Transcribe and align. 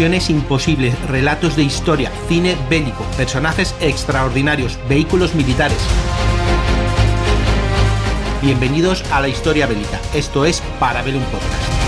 Imposibles, 0.00 0.98
relatos 1.08 1.56
de 1.56 1.62
historia, 1.62 2.10
cine 2.26 2.56
bélico, 2.70 3.04
personajes 3.18 3.74
extraordinarios, 3.82 4.78
vehículos 4.88 5.34
militares. 5.34 5.76
Bienvenidos 8.40 9.04
a 9.12 9.20
la 9.20 9.28
historia 9.28 9.66
bélica. 9.66 10.00
Esto 10.14 10.46
es 10.46 10.62
Parabellum 10.78 11.22
Podcast. 11.24 11.79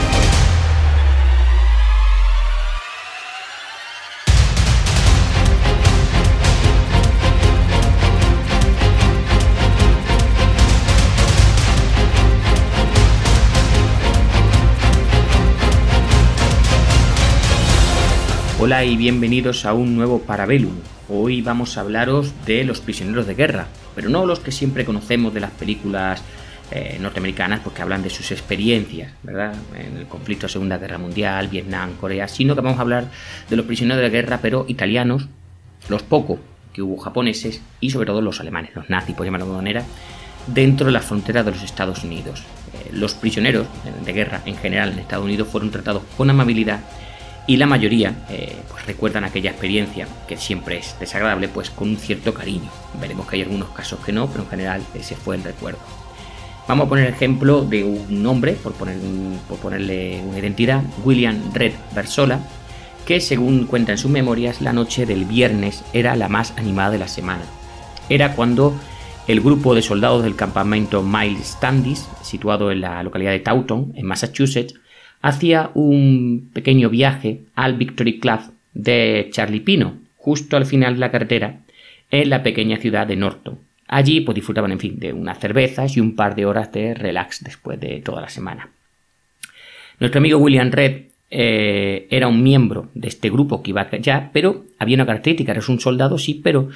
Hola 18.64 18.84
y 18.84 18.96
bienvenidos 18.96 19.66
a 19.66 19.72
un 19.74 19.96
nuevo 19.96 20.20
Parabellum. 20.20 20.76
Hoy 21.08 21.42
vamos 21.42 21.76
a 21.76 21.80
hablaros 21.80 22.32
de 22.46 22.62
los 22.62 22.80
prisioneros 22.80 23.26
de 23.26 23.34
guerra, 23.34 23.66
pero 23.96 24.08
no 24.08 24.24
los 24.24 24.38
que 24.38 24.52
siempre 24.52 24.84
conocemos 24.84 25.34
de 25.34 25.40
las 25.40 25.50
películas 25.50 26.22
eh, 26.70 26.96
norteamericanas 27.00 27.58
porque 27.58 27.82
hablan 27.82 28.04
de 28.04 28.10
sus 28.10 28.30
experiencias, 28.30 29.14
¿verdad? 29.24 29.52
En 29.76 29.96
el 29.96 30.06
conflicto 30.06 30.46
de 30.46 30.52
Segunda 30.52 30.78
Guerra 30.78 30.98
Mundial, 30.98 31.48
Vietnam, 31.48 31.94
Corea, 32.00 32.28
sino 32.28 32.54
que 32.54 32.60
vamos 32.60 32.78
a 32.78 32.82
hablar 32.82 33.06
de 33.50 33.56
los 33.56 33.66
prisioneros 33.66 34.00
de 34.00 34.10
guerra, 34.10 34.38
pero 34.40 34.64
italianos, 34.68 35.28
los 35.88 36.04
pocos 36.04 36.38
que 36.72 36.82
hubo 36.82 36.98
japoneses 36.98 37.60
y 37.80 37.90
sobre 37.90 38.06
todo 38.06 38.20
los 38.20 38.38
alemanes, 38.38 38.76
los 38.76 38.88
nazis, 38.88 39.16
por 39.16 39.26
llamarlo 39.26 39.46
de 39.46 39.50
alguna 39.50 39.62
manera, 39.64 39.84
dentro 40.46 40.86
de 40.86 40.92
las 40.92 41.04
fronteras 41.04 41.44
de 41.44 41.50
los 41.50 41.64
Estados 41.64 42.04
Unidos. 42.04 42.44
Eh, 42.74 42.90
los 42.92 43.14
prisioneros 43.14 43.66
de 44.04 44.12
guerra 44.12 44.40
en 44.46 44.54
general 44.54 44.92
en 44.92 45.00
Estados 45.00 45.24
Unidos 45.24 45.48
fueron 45.48 45.72
tratados 45.72 46.04
con 46.16 46.30
amabilidad 46.30 46.78
y 47.46 47.56
la 47.56 47.66
mayoría 47.66 48.14
eh, 48.30 48.56
pues 48.70 48.86
recuerdan 48.86 49.24
aquella 49.24 49.50
experiencia, 49.50 50.06
que 50.28 50.36
siempre 50.36 50.78
es 50.78 50.96
desagradable, 51.00 51.48
pues 51.48 51.70
con 51.70 51.88
un 51.88 51.96
cierto 51.96 52.32
cariño. 52.32 52.70
Veremos 53.00 53.28
que 53.28 53.36
hay 53.36 53.42
algunos 53.42 53.70
casos 53.70 53.98
que 54.04 54.12
no, 54.12 54.28
pero 54.28 54.44
en 54.44 54.50
general 54.50 54.82
ese 54.94 55.16
fue 55.16 55.36
el 55.36 55.42
recuerdo. 55.42 55.80
Vamos 56.68 56.86
a 56.86 56.88
poner 56.88 57.08
ejemplo 57.08 57.64
de 57.64 57.82
un 57.82 58.22
nombre, 58.22 58.52
por, 58.52 58.72
poner, 58.74 58.96
por 59.48 59.58
ponerle 59.58 60.20
una 60.24 60.38
identidad, 60.38 60.82
William 61.04 61.52
Red 61.52 61.72
Versola, 61.94 62.40
que 63.04 63.20
según 63.20 63.66
cuenta 63.66 63.90
en 63.90 63.98
sus 63.98 64.10
memorias, 64.10 64.60
la 64.60 64.72
noche 64.72 65.04
del 65.04 65.24
viernes 65.24 65.82
era 65.92 66.14
la 66.14 66.28
más 66.28 66.54
animada 66.56 66.90
de 66.90 66.98
la 66.98 67.08
semana. 67.08 67.42
Era 68.08 68.36
cuando 68.36 68.76
el 69.26 69.40
grupo 69.40 69.74
de 69.74 69.82
soldados 69.82 70.22
del 70.22 70.36
campamento 70.36 71.02
Miles 71.02 71.48
Standish, 71.48 72.04
situado 72.22 72.70
en 72.70 72.80
la 72.80 73.02
localidad 73.02 73.32
de 73.32 73.40
Taunton, 73.40 73.92
en 73.96 74.06
Massachusetts, 74.06 74.74
hacía 75.22 75.70
un 75.74 76.50
pequeño 76.52 76.90
viaje 76.90 77.42
al 77.54 77.76
Victory 77.76 78.18
Club 78.18 78.40
de 78.74 79.28
Charlie 79.30 79.60
Pino, 79.60 79.96
justo 80.16 80.56
al 80.56 80.66
final 80.66 80.94
de 80.94 81.00
la 81.00 81.10
carretera, 81.10 81.60
en 82.10 82.28
la 82.28 82.42
pequeña 82.42 82.76
ciudad 82.76 83.06
de 83.06 83.16
Norton. 83.16 83.58
Allí 83.88 84.20
pues, 84.20 84.34
disfrutaban, 84.34 84.72
en 84.72 84.80
fin, 84.80 84.98
de 84.98 85.12
unas 85.12 85.38
cervezas 85.38 85.96
y 85.96 86.00
un 86.00 86.16
par 86.16 86.34
de 86.34 86.46
horas 86.46 86.72
de 86.72 86.94
relax 86.94 87.42
después 87.42 87.78
de 87.80 88.00
toda 88.00 88.20
la 88.20 88.28
semana. 88.28 88.68
Nuestro 90.00 90.18
amigo 90.18 90.38
William 90.38 90.70
Red 90.70 91.02
eh, 91.30 92.06
era 92.10 92.28
un 92.28 92.42
miembro 92.42 92.88
de 92.94 93.08
este 93.08 93.30
grupo 93.30 93.62
que 93.62 93.70
iba 93.70 93.88
allá, 93.90 94.30
pero 94.32 94.64
había 94.78 94.96
una 94.96 95.06
característica, 95.06 95.52
era 95.52 95.62
un 95.68 95.80
soldado, 95.80 96.18
sí, 96.18 96.40
pero 96.42 96.68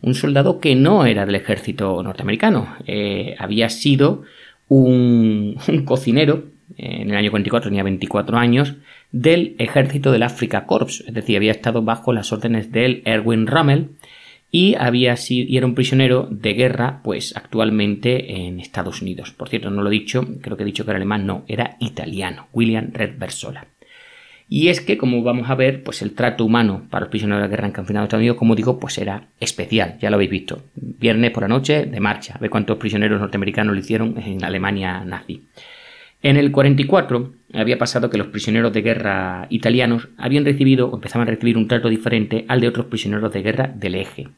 un 0.00 0.14
soldado 0.14 0.58
que 0.58 0.74
no 0.74 1.04
era 1.04 1.26
del 1.26 1.34
ejército 1.34 2.02
norteamericano. 2.02 2.76
Eh, 2.86 3.36
había 3.38 3.68
sido 3.68 4.22
un 4.68 5.56
cocinero 5.84 6.51
en 6.76 7.10
el 7.10 7.16
año 7.16 7.30
44 7.30 7.70
tenía 7.70 7.82
24 7.82 8.36
años, 8.36 8.74
del 9.10 9.54
ejército 9.58 10.10
del 10.12 10.22
Africa 10.22 10.66
Corps, 10.66 11.04
es 11.06 11.14
decir, 11.14 11.36
había 11.36 11.52
estado 11.52 11.82
bajo 11.82 12.12
las 12.12 12.32
órdenes 12.32 12.72
del 12.72 13.02
Erwin 13.04 13.46
Rommel 13.46 13.90
y 14.50 14.74
había 14.74 15.16
sido, 15.16 15.50
y 15.50 15.56
era 15.56 15.66
un 15.66 15.74
prisionero 15.74 16.28
de 16.30 16.52
guerra, 16.52 17.00
pues 17.02 17.34
actualmente 17.36 18.36
en 18.36 18.60
Estados 18.60 19.00
Unidos. 19.00 19.32
Por 19.32 19.48
cierto, 19.48 19.70
no 19.70 19.82
lo 19.82 19.88
he 19.88 19.92
dicho, 19.92 20.26
creo 20.42 20.56
que 20.56 20.62
he 20.62 20.66
dicho 20.66 20.84
que 20.84 20.90
era 20.90 20.98
alemán, 20.98 21.26
no, 21.26 21.44
era 21.48 21.76
italiano, 21.80 22.48
William 22.52 22.90
Redversola. 22.92 23.66
Y 24.50 24.68
es 24.68 24.82
que, 24.82 24.98
como 24.98 25.22
vamos 25.22 25.48
a 25.48 25.54
ver, 25.54 25.82
pues 25.82 26.02
el 26.02 26.12
trato 26.12 26.44
humano 26.44 26.82
para 26.90 27.04
los 27.04 27.10
prisioneros 27.10 27.42
de 27.42 27.48
guerra 27.48 27.66
en 27.66 27.74
en 27.74 27.80
Estados 27.86 28.20
Unidos, 28.20 28.36
como 28.36 28.54
digo, 28.54 28.78
pues 28.78 28.98
era 28.98 29.28
especial, 29.40 29.96
ya 29.98 30.10
lo 30.10 30.16
habéis 30.16 30.30
visto. 30.30 30.64
Viernes 30.74 31.30
por 31.30 31.44
la 31.44 31.48
noche, 31.48 31.86
de 31.86 32.00
marcha, 32.00 32.34
a 32.34 32.38
ver 32.38 32.50
cuántos 32.50 32.76
prisioneros 32.76 33.18
norteamericanos 33.18 33.72
lo 33.72 33.80
hicieron 33.80 34.18
en 34.18 34.44
Alemania 34.44 35.02
nazi. 35.06 35.44
En 36.22 36.36
el 36.36 36.52
44 36.52 37.32
había 37.52 37.78
pasado 37.78 38.08
que 38.08 38.18
los 38.18 38.28
prisioneros 38.28 38.72
de 38.72 38.82
guerra 38.82 39.48
italianos 39.50 40.08
habían 40.16 40.44
recibido 40.44 40.88
o 40.88 40.94
empezaban 40.94 41.26
a 41.26 41.30
recibir 41.32 41.58
un 41.58 41.66
trato 41.66 41.88
diferente 41.88 42.44
al 42.48 42.60
de 42.60 42.68
otros 42.68 42.86
prisioneros 42.86 43.32
de 43.32 43.42
guerra 43.42 43.72
del 43.74 43.96
eje. 43.96 44.28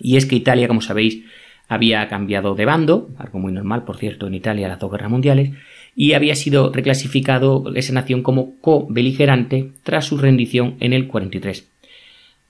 Y 0.00 0.16
es 0.16 0.24
que 0.24 0.36
Italia, 0.36 0.68
como 0.68 0.80
sabéis, 0.80 1.22
había 1.68 2.08
cambiado 2.08 2.54
de 2.54 2.64
bando, 2.64 3.10
algo 3.18 3.38
muy 3.38 3.52
normal, 3.52 3.84
por 3.84 3.98
cierto, 3.98 4.26
en 4.26 4.34
Italia 4.34 4.68
las 4.68 4.78
dos 4.78 4.90
guerras 4.90 5.10
mundiales, 5.10 5.50
y 5.94 6.14
había 6.14 6.34
sido 6.34 6.72
reclasificado 6.72 7.64
esa 7.74 7.92
nación 7.92 8.22
como 8.22 8.58
co-beligerante 8.60 9.70
tras 9.82 10.06
su 10.06 10.16
rendición 10.16 10.76
en 10.80 10.94
el 10.94 11.08
43. 11.08 11.68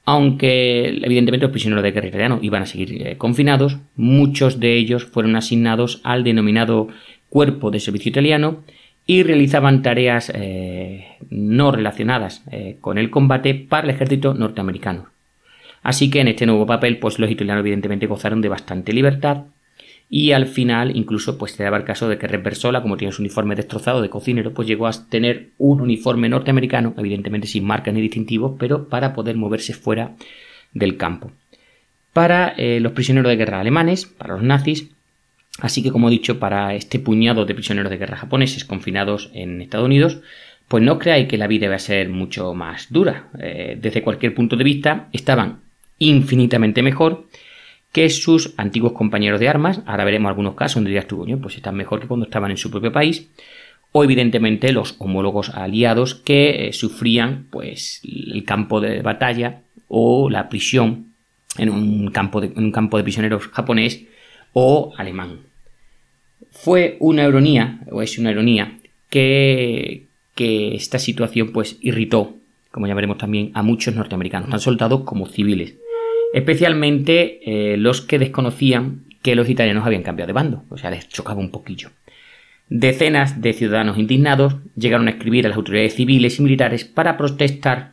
Aunque 0.04 0.88
evidentemente 1.02 1.46
los 1.46 1.52
prisioneros 1.52 1.82
de 1.84 1.92
guerra 1.92 2.08
italianos 2.08 2.40
iban 2.42 2.62
a 2.62 2.66
seguir 2.66 3.06
eh, 3.06 3.16
confinados, 3.16 3.78
muchos 3.96 4.58
de 4.58 4.76
ellos 4.76 5.04
fueron 5.04 5.36
asignados 5.36 6.00
al 6.02 6.24
denominado 6.24 6.88
cuerpo 7.32 7.70
de 7.70 7.80
servicio 7.80 8.10
italiano 8.10 8.62
y 9.06 9.22
realizaban 9.22 9.80
tareas 9.80 10.30
eh, 10.34 11.16
no 11.30 11.72
relacionadas 11.72 12.42
eh, 12.50 12.76
con 12.82 12.98
el 12.98 13.08
combate 13.08 13.54
para 13.54 13.84
el 13.84 13.94
ejército 13.94 14.34
norteamericano. 14.34 15.06
Así 15.82 16.10
que 16.10 16.20
en 16.20 16.28
este 16.28 16.44
nuevo 16.44 16.66
papel, 16.66 16.98
pues 16.98 17.18
los 17.18 17.30
italianos 17.30 17.62
evidentemente 17.62 18.06
gozaron 18.06 18.42
de 18.42 18.50
bastante 18.50 18.92
libertad 18.92 19.44
y 20.10 20.32
al 20.32 20.46
final 20.46 20.94
incluso 20.94 21.38
pues 21.38 21.52
se 21.52 21.64
daba 21.64 21.78
el 21.78 21.84
caso 21.84 22.06
de 22.06 22.18
que 22.18 22.28
Reversola, 22.28 22.82
como 22.82 22.98
tiene 22.98 23.12
su 23.12 23.22
uniforme 23.22 23.56
destrozado 23.56 24.02
de 24.02 24.10
cocinero, 24.10 24.52
pues 24.52 24.68
llegó 24.68 24.86
a 24.86 24.92
tener 25.08 25.48
un 25.56 25.80
uniforme 25.80 26.28
norteamericano, 26.28 26.92
evidentemente 26.98 27.46
sin 27.46 27.64
marcas 27.64 27.94
ni 27.94 28.02
distintivos, 28.02 28.56
pero 28.58 28.90
para 28.90 29.14
poder 29.14 29.36
moverse 29.38 29.72
fuera 29.72 30.16
del 30.74 30.98
campo. 30.98 31.32
Para 32.12 32.48
eh, 32.58 32.78
los 32.80 32.92
prisioneros 32.92 33.30
de 33.30 33.36
guerra 33.36 33.58
alemanes, 33.58 34.04
para 34.04 34.34
los 34.34 34.42
nazis, 34.42 34.90
Así 35.60 35.82
que, 35.82 35.90
como 35.90 36.08
he 36.08 36.10
dicho, 36.10 36.38
para 36.38 36.74
este 36.74 36.98
puñado 36.98 37.44
de 37.44 37.54
prisioneros 37.54 37.90
de 37.90 37.98
guerra 37.98 38.16
japoneses 38.16 38.64
confinados 38.64 39.30
en 39.34 39.60
Estados 39.60 39.86
Unidos, 39.86 40.18
pues 40.68 40.82
no 40.82 40.98
creáis 40.98 41.28
que 41.28 41.36
la 41.36 41.46
vida 41.46 41.68
va 41.68 41.76
a 41.76 41.78
ser 41.78 42.08
mucho 42.08 42.54
más 42.54 42.86
dura. 42.90 43.28
Eh, 43.38 43.76
desde 43.80 44.02
cualquier 44.02 44.34
punto 44.34 44.56
de 44.56 44.64
vista, 44.64 45.08
estaban 45.12 45.60
infinitamente 45.98 46.82
mejor 46.82 47.26
que 47.92 48.08
sus 48.08 48.54
antiguos 48.56 48.92
compañeros 48.92 49.38
de 49.38 49.48
armas. 49.48 49.82
Ahora 49.84 50.04
veremos 50.04 50.30
algunos 50.30 50.54
casos 50.54 50.76
donde 50.76 50.88
dirías 50.88 51.06
tú, 51.06 51.26
pues 51.42 51.56
están 51.56 51.76
mejor 51.76 52.00
que 52.00 52.06
cuando 52.06 52.24
estaban 52.24 52.50
en 52.50 52.56
su 52.56 52.70
propio 52.70 52.90
país. 52.90 53.28
O 53.92 54.02
evidentemente 54.02 54.72
los 54.72 54.96
homólogos 54.98 55.50
aliados 55.50 56.14
que 56.14 56.68
eh, 56.68 56.72
sufrían 56.72 57.46
pues 57.50 58.00
el 58.04 58.42
campo 58.44 58.80
de 58.80 59.02
batalla 59.02 59.60
o 59.88 60.30
la 60.30 60.48
prisión 60.48 61.12
en 61.58 61.68
un 61.68 62.10
campo 62.10 62.40
de, 62.40 62.46
en 62.46 62.64
un 62.64 62.72
campo 62.72 62.96
de 62.96 63.02
prisioneros 63.02 63.48
japonés 63.48 64.06
o 64.52 64.92
alemán. 64.96 65.40
Fue 66.50 66.96
una 67.00 67.26
ironía, 67.26 67.80
o 67.90 68.02
es 68.02 68.18
una 68.18 68.30
ironía, 68.30 68.78
que, 69.08 70.04
que 70.34 70.74
esta 70.74 70.98
situación 70.98 71.52
pues 71.52 71.78
irritó, 71.80 72.34
como 72.70 72.86
ya 72.86 72.94
veremos 72.94 73.18
también, 73.18 73.50
a 73.54 73.62
muchos 73.62 73.94
norteamericanos, 73.94 74.48
tanto 74.48 74.62
soldados 74.62 75.02
como 75.04 75.26
civiles, 75.26 75.74
especialmente 76.34 77.40
eh, 77.44 77.76
los 77.76 78.00
que 78.00 78.18
desconocían 78.18 79.04
que 79.22 79.34
los 79.34 79.48
italianos 79.48 79.86
habían 79.86 80.02
cambiado 80.02 80.28
de 80.28 80.32
bando, 80.32 80.64
o 80.68 80.76
sea, 80.76 80.90
les 80.90 81.08
chocaba 81.08 81.40
un 81.40 81.50
poquillo. 81.50 81.90
Decenas 82.68 83.40
de 83.40 83.52
ciudadanos 83.52 83.98
indignados 83.98 84.56
llegaron 84.76 85.06
a 85.06 85.12
escribir 85.12 85.44
a 85.44 85.50
las 85.50 85.58
autoridades 85.58 85.94
civiles 85.94 86.38
y 86.38 86.42
militares 86.42 86.84
para 86.84 87.16
protestar 87.16 87.92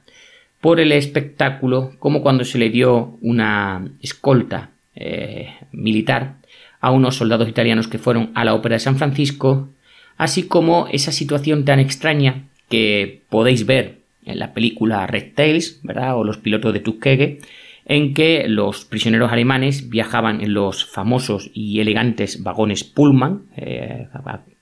por 0.61 0.79
el 0.79 0.91
espectáculo, 0.91 1.93
como 1.99 2.21
cuando 2.21 2.45
se 2.45 2.57
le 2.57 2.69
dio 2.69 3.17
una 3.21 3.89
escolta 4.01 4.71
eh, 4.95 5.53
militar 5.71 6.35
a 6.81 6.91
unos 6.91 7.15
soldados 7.17 7.49
italianos 7.49 7.87
que 7.87 7.99
fueron 7.99 8.31
a 8.35 8.45
la 8.45 8.53
ópera 8.53 8.75
de 8.75 8.79
San 8.79 8.97
Francisco, 8.97 9.69
así 10.17 10.43
como 10.47 10.87
esa 10.91 11.11
situación 11.11 11.65
tan 11.65 11.79
extraña 11.79 12.43
que 12.69 13.21
podéis 13.29 13.65
ver 13.65 13.99
en 14.25 14.39
la 14.39 14.53
película 14.53 15.07
Red 15.07 15.33
Tails, 15.35 15.79
¿verdad? 15.83 16.17
O 16.17 16.23
los 16.23 16.37
pilotos 16.37 16.73
de 16.73 16.79
Tuskegee, 16.79 17.39
en 17.85 18.13
que 18.13 18.47
los 18.47 18.85
prisioneros 18.85 19.31
alemanes 19.31 19.89
viajaban 19.89 20.41
en 20.41 20.53
los 20.53 20.85
famosos 20.85 21.49
y 21.53 21.79
elegantes 21.79 22.43
vagones 22.43 22.83
Pullman, 22.83 23.43
eh, 23.57 24.07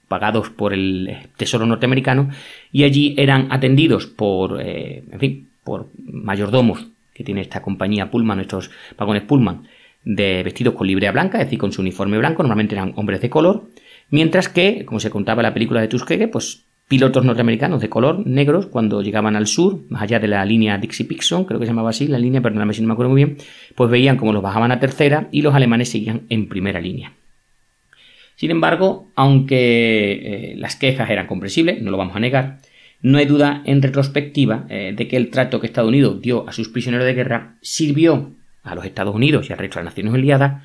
pagados 0.07 0.49
por 0.49 0.73
el 0.73 1.17
Tesoro 1.35 1.65
norteamericano, 1.65 2.29
y 2.71 2.85
allí 2.85 3.15
eran 3.17 3.51
atendidos 3.51 4.05
por, 4.05 4.61
eh, 4.61 5.03
en 5.11 5.19
fin, 5.19 5.49
por 5.65 5.87
mayordomos 6.05 6.87
que 7.13 7.25
tiene 7.25 7.41
esta 7.41 7.61
compañía 7.61 8.09
Pullman, 8.09 8.39
estos 8.39 8.71
vagones 8.97 9.23
Pullman, 9.23 9.67
de 10.07 10.41
vestidos 10.43 10.73
con 10.73 10.87
librea 10.87 11.11
blanca, 11.11 11.37
es 11.37 11.45
decir, 11.45 11.59
con 11.59 11.73
su 11.73 11.81
uniforme 11.81 12.17
blanco, 12.17 12.41
normalmente 12.41 12.75
eran 12.75 12.93
hombres 12.95 13.19
de 13.19 13.29
color, 13.29 13.69
mientras 14.09 14.47
que, 14.47 14.85
como 14.85 15.01
se 15.01 15.09
contaba 15.09 15.41
en 15.41 15.47
la 15.47 15.53
película 15.53 15.81
de 15.81 15.89
Tuskegee, 15.89 16.29
pues 16.29 16.63
pilotos 16.87 17.25
norteamericanos 17.25 17.81
de 17.81 17.89
color 17.89 18.25
negros 18.25 18.67
cuando 18.67 19.01
llegaban 19.01 19.35
al 19.35 19.47
sur, 19.47 19.81
más 19.89 20.03
allá 20.03 20.19
de 20.19 20.29
la 20.29 20.45
línea 20.45 20.79
Dixie-Pixon, 20.79 21.43
creo 21.43 21.59
que 21.59 21.65
se 21.65 21.71
llamaba 21.71 21.89
así 21.89 22.07
la 22.07 22.19
línea, 22.19 22.41
perdóname 22.41 22.73
si 22.73 22.81
no 22.81 22.87
me 22.87 22.93
acuerdo 22.93 23.11
muy 23.11 23.25
bien, 23.25 23.37
pues 23.75 23.89
veían 23.89 24.15
cómo 24.15 24.31
los 24.31 24.41
bajaban 24.41 24.71
a 24.71 24.79
tercera 24.79 25.27
y 25.31 25.41
los 25.41 25.53
alemanes 25.53 25.89
seguían 25.89 26.21
en 26.29 26.47
primera 26.47 26.79
línea. 26.79 27.11
Sin 28.37 28.51
embargo, 28.51 29.11
aunque 29.15 30.11
eh, 30.11 30.55
las 30.55 30.77
quejas 30.77 31.09
eran 31.09 31.27
comprensibles, 31.27 31.81
no 31.81 31.91
lo 31.91 31.97
vamos 31.97 32.15
a 32.15 32.21
negar, 32.21 32.59
no 33.01 33.17
hay 33.17 33.25
duda 33.25 33.61
en 33.65 33.81
retrospectiva 33.81 34.67
eh, 34.69 34.93
de 34.95 35.07
que 35.09 35.17
el 35.17 35.29
trato 35.31 35.59
que 35.59 35.67
Estados 35.67 35.89
Unidos 35.89 36.21
dio 36.21 36.47
a 36.47 36.53
sus 36.53 36.69
prisioneros 36.69 37.05
de 37.05 37.13
guerra 37.13 37.57
sirvió 37.61 38.36
a 38.67 38.75
los 38.75 38.85
Estados 38.85 39.15
Unidos 39.15 39.49
y 39.49 39.53
al 39.53 39.59
resto 39.59 39.79
de 39.79 39.85
las 39.85 39.93
Naciones 39.93 40.13
Aliadas 40.13 40.63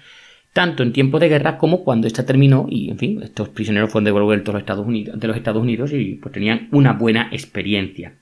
tanto 0.53 0.83
en 0.83 0.93
tiempo 0.93 1.19
de 1.19 1.29
guerra 1.29 1.59
como 1.59 1.83
cuando 1.83 2.07
esta 2.07 2.27
terminó 2.27 2.67
y, 2.69 2.91
en 2.91 2.99
fin, 2.99 3.23
estos 3.23 3.49
prisioneros 3.49 3.91
fueron 3.91 4.05
devueltos 4.05 4.51
a 4.51 4.53
los 4.53 4.63
Estados 4.63 4.87
Unidos, 4.87 5.19
de 5.19 5.27
los 5.27 5.37
Estados 5.37 5.63
Unidos 5.63 5.93
y 5.93 6.15
pues 6.17 6.33
tenían 6.33 6.69
una 6.73 6.93
buena 6.93 7.29
experiencia. 7.33 8.15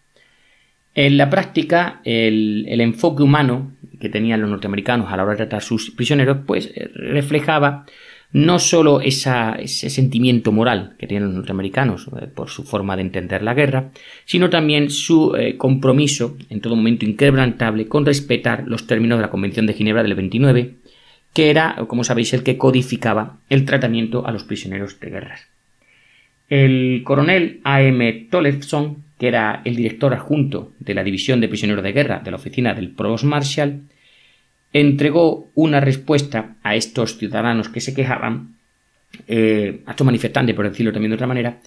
En 0.95 1.17
la 1.17 1.31
práctica, 1.31 2.01
el, 2.05 2.81
enfoque 2.81 3.23
humano 3.23 3.73
que 4.01 4.09
tenían 4.09 4.41
los 4.41 4.51
norteamericanos 4.51 5.13
a 5.13 5.17
la 5.17 5.25
hora 5.25 5.33
de 5.33 5.39
tratar 5.39 5.59
a 5.59 5.63
sus 5.63 5.91
prisioneros, 5.91 6.39
pues 6.47 6.71
eh, 6.75 6.91
reflejaba 6.95 7.85
no 8.33 8.59
solo 8.59 9.01
ese 9.01 9.91
sentimiento 9.91 10.53
moral 10.53 10.95
que 10.99 11.07
tenían 11.07 11.25
los 11.25 11.35
norteamericanos 11.35 12.07
eh, 12.21 12.27
por 12.27 12.49
su 12.49 12.63
forma 12.63 12.97
de 12.97 13.03
entender 13.03 13.43
la 13.43 13.55
guerra, 13.55 13.91
sino 14.25 14.51
también 14.51 14.91
su 14.91 15.35
eh, 15.35 15.57
compromiso 15.57 16.37
en 16.49 16.61
todo 16.61 16.77
momento 16.77 17.05
inquebrantable 17.05 17.89
con 17.89 18.07
respetar 18.07 18.65
los 18.67 18.87
términos 18.87 19.19
de 19.19 19.23
la 19.23 19.31
Convención 19.31 19.67
de 19.67 19.75
Ginebra 19.75 20.03
del 20.03 20.15
29 20.15 20.75
que 21.33 21.51
era, 21.51 21.77
como 21.87 22.05
sabéis, 22.05 22.33
el 22.33 22.43
que 22.43 22.59
codificaba 22.59 23.39
el 23.49 23.65
tratamiento 23.65 24.27
a 24.27 24.33
los 24.33 24.45
prisioneros 24.45 24.99
de 24.99 25.11
guerra. 25.11 25.39
El 26.49 27.03
coronel 27.05 27.61
A.M. 27.63 28.27
Tollefson, 28.31 29.05
que 29.19 29.29
era 29.29 29.63
el 29.65 29.77
director 29.77 30.13
adjunto 30.13 30.73
de 30.81 30.95
la 30.95 31.05
División 31.05 31.41
de 31.41 31.49
Prisioneros 31.49 31.85
de 31.85 31.93
Guerra 31.93 32.21
de 32.25 32.31
la 32.31 32.37
oficina 32.37 32.75
del 32.75 32.91
Provost 32.91 33.25
Marshal, 33.25 33.83
entregó 34.73 35.51
una 35.55 35.81
respuesta 35.81 36.57
a 36.63 36.77
estos 36.77 37.19
ciudadanos 37.19 37.69
que 37.69 37.81
se 37.81 37.95
quejaban, 37.95 38.57
eh, 39.27 39.81
a 39.87 39.91
estos 39.91 40.05
manifestantes, 40.05 40.55
por 40.55 40.69
decirlo 40.69 40.93
también 40.93 41.11
de 41.11 41.17
otra 41.17 41.27
manera, 41.27 41.59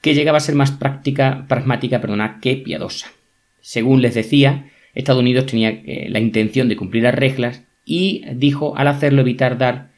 que 0.00 0.14
llegaba 0.14 0.38
a 0.38 0.42
ser 0.42 0.54
más 0.54 0.70
práctica, 0.70 1.46
pragmática 1.48 2.00
perdona, 2.00 2.38
que 2.40 2.56
piadosa. 2.56 3.10
Según 3.60 4.02
les 4.02 4.14
decía, 4.14 4.70
Estados 4.94 5.20
Unidos 5.20 5.46
tenía 5.46 5.70
eh, 5.70 6.08
la 6.10 6.20
intención 6.20 6.68
de 6.68 6.76
cumplir 6.76 7.04
las 7.04 7.14
reglas 7.14 7.62
y 7.84 8.24
dijo 8.34 8.76
al 8.76 8.88
hacerlo 8.88 9.22
evitar 9.22 9.58
dar 9.58 9.90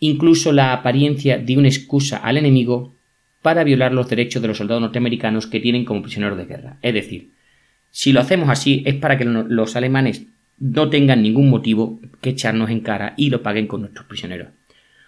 incluso 0.00 0.52
la 0.52 0.72
apariencia 0.72 1.38
de 1.38 1.56
una 1.56 1.68
excusa 1.68 2.18
al 2.18 2.36
enemigo 2.36 2.94
para 3.42 3.64
violar 3.64 3.92
los 3.92 4.08
derechos 4.08 4.42
de 4.42 4.48
los 4.48 4.58
soldados 4.58 4.82
norteamericanos 4.82 5.46
que 5.46 5.60
tienen 5.60 5.84
como 5.84 6.02
prisioneros 6.02 6.38
de 6.38 6.46
guerra. 6.46 6.78
Es 6.82 6.94
decir, 6.94 7.30
si 7.90 8.12
lo 8.12 8.20
hacemos 8.20 8.48
así 8.48 8.82
es 8.86 8.94
para 8.94 9.16
que 9.18 9.24
los 9.24 9.76
alemanes 9.76 10.24
no 10.58 10.88
tengan 10.88 11.22
ningún 11.22 11.50
motivo 11.50 12.00
que 12.20 12.30
echarnos 12.30 12.70
en 12.70 12.80
cara 12.80 13.14
y 13.16 13.30
lo 13.30 13.42
paguen 13.42 13.66
con 13.66 13.80
nuestros 13.80 14.06
prisioneros. 14.06 14.48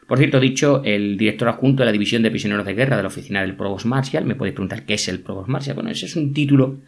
Por 0.06 0.18
cierto, 0.18 0.38
dicho, 0.38 0.82
el 0.84 1.16
director 1.16 1.48
adjunto 1.48 1.82
de 1.82 1.86
la 1.86 1.92
División 1.92 2.22
de 2.22 2.30
Prisioneros 2.30 2.64
de 2.64 2.74
Guerra 2.74 2.96
de 2.96 3.02
la 3.02 3.08
oficina 3.08 3.40
del 3.40 3.56
Provost 3.56 3.86
Marshal, 3.86 4.24
me 4.24 4.36
podéis 4.36 4.54
preguntar 4.54 4.84
qué 4.84 4.94
es 4.94 5.08
el 5.08 5.20
Provost 5.20 5.48
Marshal. 5.48 5.74
Bueno, 5.74 5.90
ese 5.90 6.06
es 6.06 6.14
un 6.14 6.32
título 6.32 6.78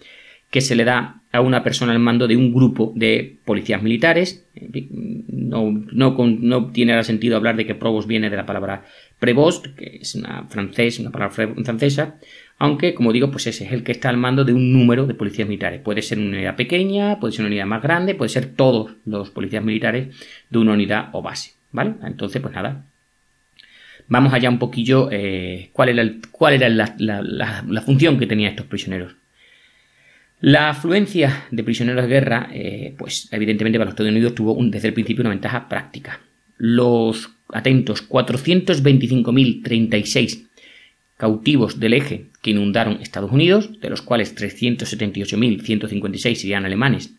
que 0.51 0.61
se 0.61 0.77
le 0.77 0.85
da 0.85 1.23
a 1.31 1.41
una 1.41 1.63
persona 1.63 1.93
al 1.93 1.99
mando 1.99 2.27
de 2.27 2.37
un 2.37 2.55
grupo 2.55 2.93
de 2.97 3.39
policías 3.45 3.83
militares. 3.83 4.47
No, 5.29 5.85
no, 5.93 6.71
tiene 6.73 7.03
sentido 7.05 7.37
hablar 7.37 7.57
de 7.57 7.67
que 7.67 7.75
provost 7.75 8.09
viene 8.09 8.31
de 8.31 8.37
la 8.37 8.47
palabra 8.47 8.85
prevost, 9.19 9.67
que 9.77 9.99
es 10.01 10.15
una, 10.15 10.47
francés, 10.49 10.99
una 11.01 11.11
palabra 11.11 11.35
francesa, 11.35 12.19
aunque, 12.59 12.95
como 12.95 13.13
digo, 13.13 13.31
pues 13.31 13.47
ese 13.47 13.65
es 13.65 13.73
el 13.73 13.85
que 13.85 13.93
está 13.93 14.09
al 14.09 14.17
mando 14.17 14.45
de 14.45 14.53
un 14.53 14.73
número 14.73 15.07
de 15.07 15.15
policías 15.15 15.47
militares. 15.49 15.81
Puede 15.81 16.03
ser 16.03 16.19
una 16.19 16.37
unidad 16.37 16.57
pequeña, 16.57 17.21
puede 17.21 17.31
ser 17.33 17.43
una 17.43 17.51
unidad 17.51 17.67
más 17.67 17.83
grande, 17.83 18.17
puede 18.17 18.31
ser 18.31 18.55
todos 18.55 18.97
los 19.07 19.31
policías 19.31 19.65
militares 19.65 20.17
de 20.51 20.59
una 20.59 20.73
unidad 20.73 21.11
o 21.13 21.23
base. 21.23 21.53
¿Vale? 21.71 21.95
Entonces, 22.03 22.43
pues 22.43 22.53
nada. 22.55 22.87
Vamos 24.09 24.33
allá 24.33 24.49
un 24.49 24.59
poquillo 24.59 25.09
eh, 25.13 25.69
cuál 25.73 25.91
era, 25.91 26.03
la 26.69 27.83
función 27.83 28.19
que 28.19 28.27
tenían 28.27 28.51
estos 28.51 28.67
prisioneros. 28.67 29.15
La 30.41 30.71
afluencia 30.71 31.45
de 31.51 31.65
prisioneros 31.65 32.05
de 32.05 32.09
guerra, 32.09 32.49
eh, 32.53 32.95
pues 32.97 33.29
evidentemente 33.33 33.77
para 33.79 33.87
los 33.87 33.95
Estados 33.95 34.13
Unidos 34.13 34.35
tuvo 34.35 34.57
desde 34.61 34.89
el 34.89 34.95
principio 34.95 35.23
una 35.23 35.31
ventaja 35.31 35.69
práctica. 35.69 36.21
Los 36.57 37.31
atentos 37.53 38.09
425.036 38.09 40.48
cautivos 41.19 41.79
del 41.79 41.93
eje 41.93 42.29
que 42.41 42.53
inundaron 42.53 43.03
Estados 43.03 43.31
Unidos, 43.31 43.79
de 43.81 43.91
los 43.91 44.01
cuales 44.01 44.35
378.156 44.35 46.35
serían 46.35 46.65
alemanes, 46.65 47.13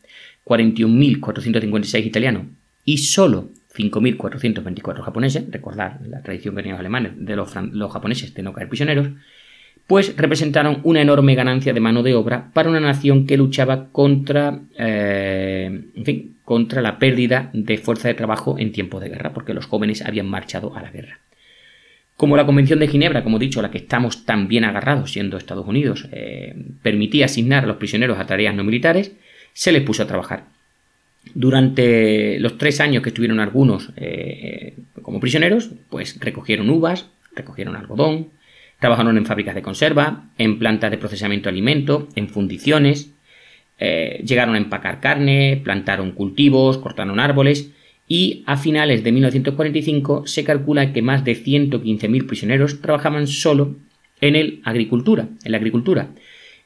41.456 0.45 2.05
italianos 2.05 2.47
y 2.85 2.97
solo 2.97 3.49
5.424 3.75 5.01
japoneses, 5.01 5.43
recordar 5.51 5.99
la 6.07 6.23
tradición 6.23 6.55
que 6.55 6.61
tenían 6.61 6.77
los 6.77 6.79
alemanes 6.79 7.11
de 7.17 7.35
los, 7.35 7.51
japoneses 7.91 8.33
de 8.33 8.41
no 8.41 8.53
caer 8.53 8.69
prisioneros, 8.69 9.09
pues 9.85 10.15
representaron 10.17 10.79
una 10.83 11.01
enorme 11.01 11.35
ganancia 11.35 11.73
de 11.73 11.79
mano 11.79 12.01
de 12.01 12.15
obra 12.15 12.49
para 12.53 12.69
una 12.69 12.79
nación 12.79 13.27
que 13.27 13.37
luchaba 13.37 13.89
contra, 13.91 14.61
eh, 14.77 15.83
en 15.93 16.05
fin, 16.05 16.37
contra 16.45 16.81
la 16.81 16.99
pérdida 16.99 17.49
de 17.53 17.77
fuerza 17.77 18.07
de 18.07 18.13
trabajo 18.13 18.55
en 18.57 18.71
tiempo 18.71 18.99
de 18.99 19.09
guerra, 19.09 19.33
porque 19.33 19.53
los 19.53 19.65
jóvenes 19.65 20.03
habían 20.03 20.29
marchado 20.29 20.75
a 20.75 20.81
la 20.81 20.89
guerra. 20.89 21.19
Como 22.19 22.35
la 22.35 22.45
Convención 22.45 22.79
de 22.79 22.89
Ginebra, 22.89 23.23
como 23.23 23.37
he 23.37 23.39
dicho, 23.39 23.61
a 23.61 23.63
la 23.63 23.71
que 23.71 23.77
estamos 23.77 24.25
tan 24.25 24.49
bien 24.49 24.65
agarrados 24.65 25.13
siendo 25.13 25.37
Estados 25.37 25.65
Unidos, 25.65 26.05
eh, 26.11 26.53
permitía 26.81 27.23
asignar 27.23 27.63
a 27.63 27.67
los 27.67 27.77
prisioneros 27.77 28.19
a 28.19 28.25
tareas 28.25 28.53
no 28.53 28.65
militares, 28.65 29.13
se 29.53 29.71
les 29.71 29.83
puso 29.83 30.03
a 30.03 30.07
trabajar. 30.07 30.47
Durante 31.33 32.37
los 32.41 32.57
tres 32.57 32.81
años 32.81 33.03
que 33.03 33.09
estuvieron 33.11 33.39
algunos 33.39 33.93
eh, 33.95 34.75
como 35.01 35.21
prisioneros, 35.21 35.69
pues 35.89 36.19
recogieron 36.19 36.69
uvas, 36.69 37.09
recogieron 37.37 37.77
algodón, 37.77 38.31
Trabajaron 38.79 39.17
en 39.17 39.25
fábricas 39.25 39.55
de 39.55 39.61
conserva, 39.61 40.25
en 40.37 40.59
plantas 40.59 40.91
de 40.91 40.97
procesamiento 40.97 41.45
de 41.45 41.51
alimentos, 41.51 42.03
en 42.15 42.27
fundiciones, 42.27 43.13
eh, 43.77 44.21
llegaron 44.25 44.55
a 44.55 44.57
empacar 44.57 44.99
carne, 44.99 45.61
plantaron 45.63 46.11
cultivos, 46.11 46.79
cortaron 46.79 47.19
árboles 47.21 47.71
y 48.11 48.43
a 48.47 48.57
finales 48.57 49.03
de 49.03 49.11
1945 49.11 50.25
se 50.25 50.43
calcula 50.43 50.91
que 50.91 51.03
más 51.03 51.23
de 51.23 51.41
115.000 51.41 52.25
prisioneros 52.25 52.81
trabajaban 52.81 53.27
solo 53.27 53.75
en 54.19 54.35
el 54.35 54.61
agricultura, 54.65 55.29
en 55.43 55.51
la 55.51 55.59
agricultura. 55.59 56.09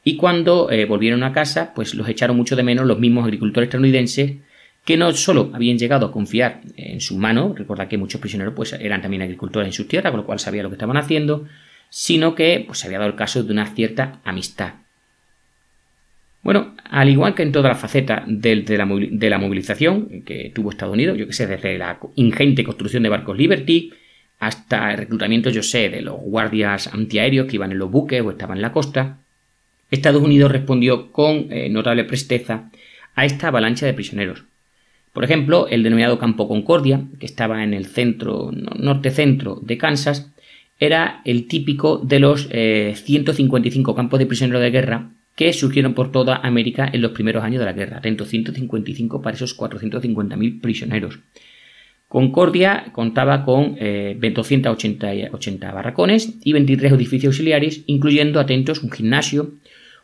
Y 0.06 0.16
cuando 0.16 0.72
eh, 0.72 0.86
volvieron 0.86 1.22
a 1.24 1.34
casa, 1.34 1.74
pues 1.76 1.94
los 1.96 2.08
echaron 2.08 2.38
mucho 2.38 2.56
de 2.56 2.64
menos 2.64 2.86
los 2.86 2.98
mismos 2.98 3.26
agricultores 3.26 3.68
estadounidenses 3.68 4.38
que 4.86 4.96
no 4.96 5.12
solo 5.12 5.52
habían 5.54 5.78
llegado 5.78 6.06
a 6.06 6.12
confiar 6.14 6.62
en 6.78 7.02
su 7.02 7.18
mano, 7.18 7.54
recuerda 7.56 7.90
que 7.90 7.98
muchos 7.98 8.22
prisioneros 8.22 8.54
pues 8.56 8.72
eran 8.74 9.02
también 9.02 9.22
agricultores 9.22 9.68
en 9.68 9.74
sus 9.74 9.88
tierras, 9.88 10.12
con 10.12 10.22
lo 10.22 10.26
cual 10.26 10.40
sabían 10.40 10.64
lo 10.64 10.70
que 10.70 10.76
estaban 10.76 10.98
haciendo, 10.98 11.46
sino 11.90 12.36
que 12.36 12.64
pues, 12.66 12.80
se 12.80 12.88
había 12.88 13.00
dado 13.00 13.12
el 13.12 13.18
caso 13.18 13.44
de 13.44 13.52
una 13.52 13.68
cierta 13.68 14.22
amistad. 14.24 14.83
Bueno, 16.44 16.76
al 16.90 17.10
igual 17.10 17.36
que 17.36 17.44
en 17.44 17.54
toda 17.54 17.70
la 17.70 17.76
faceta 17.76 18.26
de, 18.28 18.66
la, 18.78 18.86
movilización 19.38 20.24
que 20.26 20.52
tuvo 20.54 20.70
Estados 20.70 20.94
Unidos, 20.94 21.18
yo 21.18 21.26
que 21.26 21.34
sé, 21.34 21.48
desde 21.48 21.78
la 21.78 21.98
ingente 22.16 22.66
construcción 22.66 23.02
de 23.04 23.10
barcos 23.10 23.38
Liberty 23.38 23.94
hasta 24.40 24.92
el 24.92 24.98
reclutamiento, 24.98 25.50
yo 25.50 25.64
sé, 25.64 25.90
de 25.90 26.02
los 26.02 26.18
guardias 26.20 26.94
antiaéreos 26.94 27.48
que 27.48 27.56
iban 27.56 27.72
en 27.72 27.80
los 27.80 27.90
buques 27.90 28.22
o 28.22 28.30
estaban 28.30 28.58
en 28.58 28.62
la 28.62 28.74
costa, 28.74 29.20
Estados 29.90 30.22
Unidos 30.22 30.52
respondió 30.52 31.14
con 31.14 31.48
eh, 31.50 31.70
notable 31.70 32.04
presteza 32.04 32.70
a 33.16 33.24
esta 33.24 33.48
avalancha 33.48 33.86
de 33.86 33.94
prisioneros. 33.94 34.44
Por 35.14 35.24
ejemplo, 35.24 35.68
el 35.70 35.84
denominado 35.84 36.20
Campo 36.20 36.50
Concordia, 36.50 37.06
que 37.20 37.26
estaba 37.26 37.64
en 37.64 37.74
el 37.74 37.86
centro, 37.86 38.52
norte-centro 38.52 39.60
de 39.62 39.78
Kansas, 39.78 40.32
era 40.80 41.22
el 41.24 41.48
típico 41.48 42.00
de 42.00 42.20
los 42.20 42.50
155 42.50 43.92
eh, 43.92 43.96
campos 43.96 44.20
de 44.20 44.26
prisioneros 44.26 44.62
de 44.62 44.72
guerra 44.72 45.12
que 45.36 45.54
surgieron 45.54 45.94
por 45.94 46.12
toda 46.12 46.38
América 46.38 46.90
en 46.92 47.02
los 47.02 47.12
primeros 47.12 47.44
años 47.44 47.60
de 47.60 47.66
la 47.66 47.74
guerra. 47.74 47.98
Atento, 47.98 48.26
155 48.26 49.22
para 49.22 49.36
esos 49.36 49.58
450.000 49.58 50.62
prisioneros. 50.62 51.20
Concordia 52.08 52.92
contaba 52.92 53.44
con 53.44 53.76
280 53.76 55.14
eh, 55.14 55.30
barracones 55.74 56.36
y 56.44 56.54
23 56.54 56.92
edificios 56.92 57.34
auxiliares, 57.34 57.84
incluyendo, 57.88 58.40
atentos, 58.40 58.84
un 58.84 58.92
gimnasio, 58.92 59.56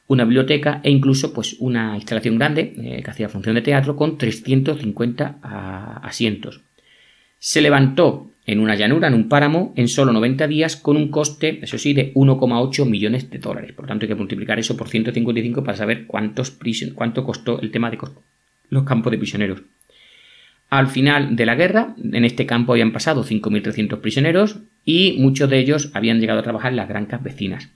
una 0.07 0.23
biblioteca 0.23 0.81
e 0.83 0.89
incluso 0.89 1.31
pues, 1.33 1.55
una 1.59 1.95
instalación 1.95 2.39
grande 2.39 2.73
eh, 2.77 3.03
que 3.03 3.11
hacía 3.11 3.29
función 3.29 3.53
de 3.53 3.61
teatro 3.61 3.95
con 3.95 4.17
350 4.17 5.37
ah, 5.43 6.01
asientos. 6.03 6.61
Se 7.37 7.61
levantó 7.61 8.31
en 8.51 8.59
una 8.59 8.73
llanura, 8.73 9.09
en 9.09 9.13
un 9.13 9.29
páramo, 9.29 9.73
en 9.75 9.87
solo 9.87 10.11
90 10.11 10.47
días, 10.47 10.75
con 10.75 10.97
un 10.97 11.09
coste, 11.09 11.59
eso 11.61 11.77
sí, 11.77 11.93
de 11.93 12.11
1,8 12.15 12.89
millones 12.89 13.29
de 13.29 13.37
dólares. 13.37 13.73
Por 13.73 13.85
lo 13.85 13.89
tanto, 13.89 14.05
hay 14.05 14.07
que 14.07 14.15
multiplicar 14.15 14.57
eso 14.57 14.75
por 14.75 14.89
155 14.89 15.63
para 15.63 15.77
saber 15.77 16.07
cuántos 16.07 16.57
cuánto 16.95 17.23
costó 17.23 17.61
el 17.61 17.69
tema 17.69 17.91
de 17.91 17.99
los 18.71 18.83
campos 18.85 19.11
de 19.11 19.19
prisioneros. 19.19 19.61
Al 20.71 20.87
final 20.87 21.35
de 21.35 21.45
la 21.45 21.53
guerra, 21.53 21.93
en 22.03 22.25
este 22.25 22.47
campo 22.47 22.73
habían 22.73 22.91
pasado 22.91 23.23
5.300 23.23 24.01
prisioneros 24.01 24.57
y 24.83 25.17
muchos 25.19 25.47
de 25.47 25.59
ellos 25.59 25.91
habían 25.93 26.19
llegado 26.19 26.39
a 26.39 26.43
trabajar 26.43 26.71
en 26.71 26.77
las 26.77 26.89
granjas 26.89 27.21
vecinas. 27.21 27.69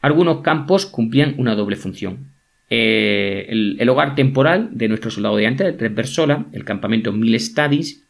Algunos 0.00 0.40
campos 0.40 0.86
cumplían 0.86 1.34
una 1.38 1.54
doble 1.54 1.76
función. 1.76 2.32
Eh, 2.68 3.46
el, 3.48 3.88
hogar 3.88 4.16
temporal 4.16 4.70
de 4.72 4.88
nuestro 4.88 5.12
soldado 5.12 5.36
de 5.36 5.46
antes, 5.46 5.66
de 5.68 5.72
Transversola, 5.74 6.46
el 6.52 6.64
campamento 6.64 7.12
Mil 7.12 7.38
Stadis, 7.38 8.07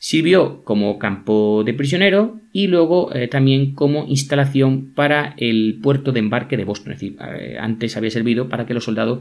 sirvió 0.00 0.64
como 0.64 0.98
campo 0.98 1.62
de 1.64 1.74
prisioneros 1.74 2.30
y 2.52 2.66
luego 2.66 3.14
eh, 3.14 3.28
también 3.28 3.74
como 3.74 4.06
instalación 4.08 4.92
para 4.94 5.34
el 5.36 5.78
puerto 5.80 6.10
de 6.10 6.18
embarque 6.18 6.56
de 6.56 6.64
Boston. 6.64 6.94
Es 6.94 7.00
decir, 7.00 7.18
eh, 7.20 7.58
antes 7.60 7.96
había 7.96 8.10
servido 8.10 8.48
para 8.48 8.66
que 8.66 8.74
los 8.74 8.82
soldados 8.82 9.20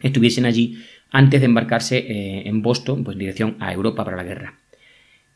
estuviesen 0.00 0.44
allí 0.44 0.78
antes 1.12 1.40
de 1.40 1.46
embarcarse 1.46 2.48
en 2.48 2.62
Boston, 2.62 3.04
pues 3.04 3.14
en 3.14 3.20
dirección 3.20 3.56
a 3.60 3.72
Europa 3.72 4.04
para 4.04 4.16
la 4.16 4.24
guerra. 4.24 4.54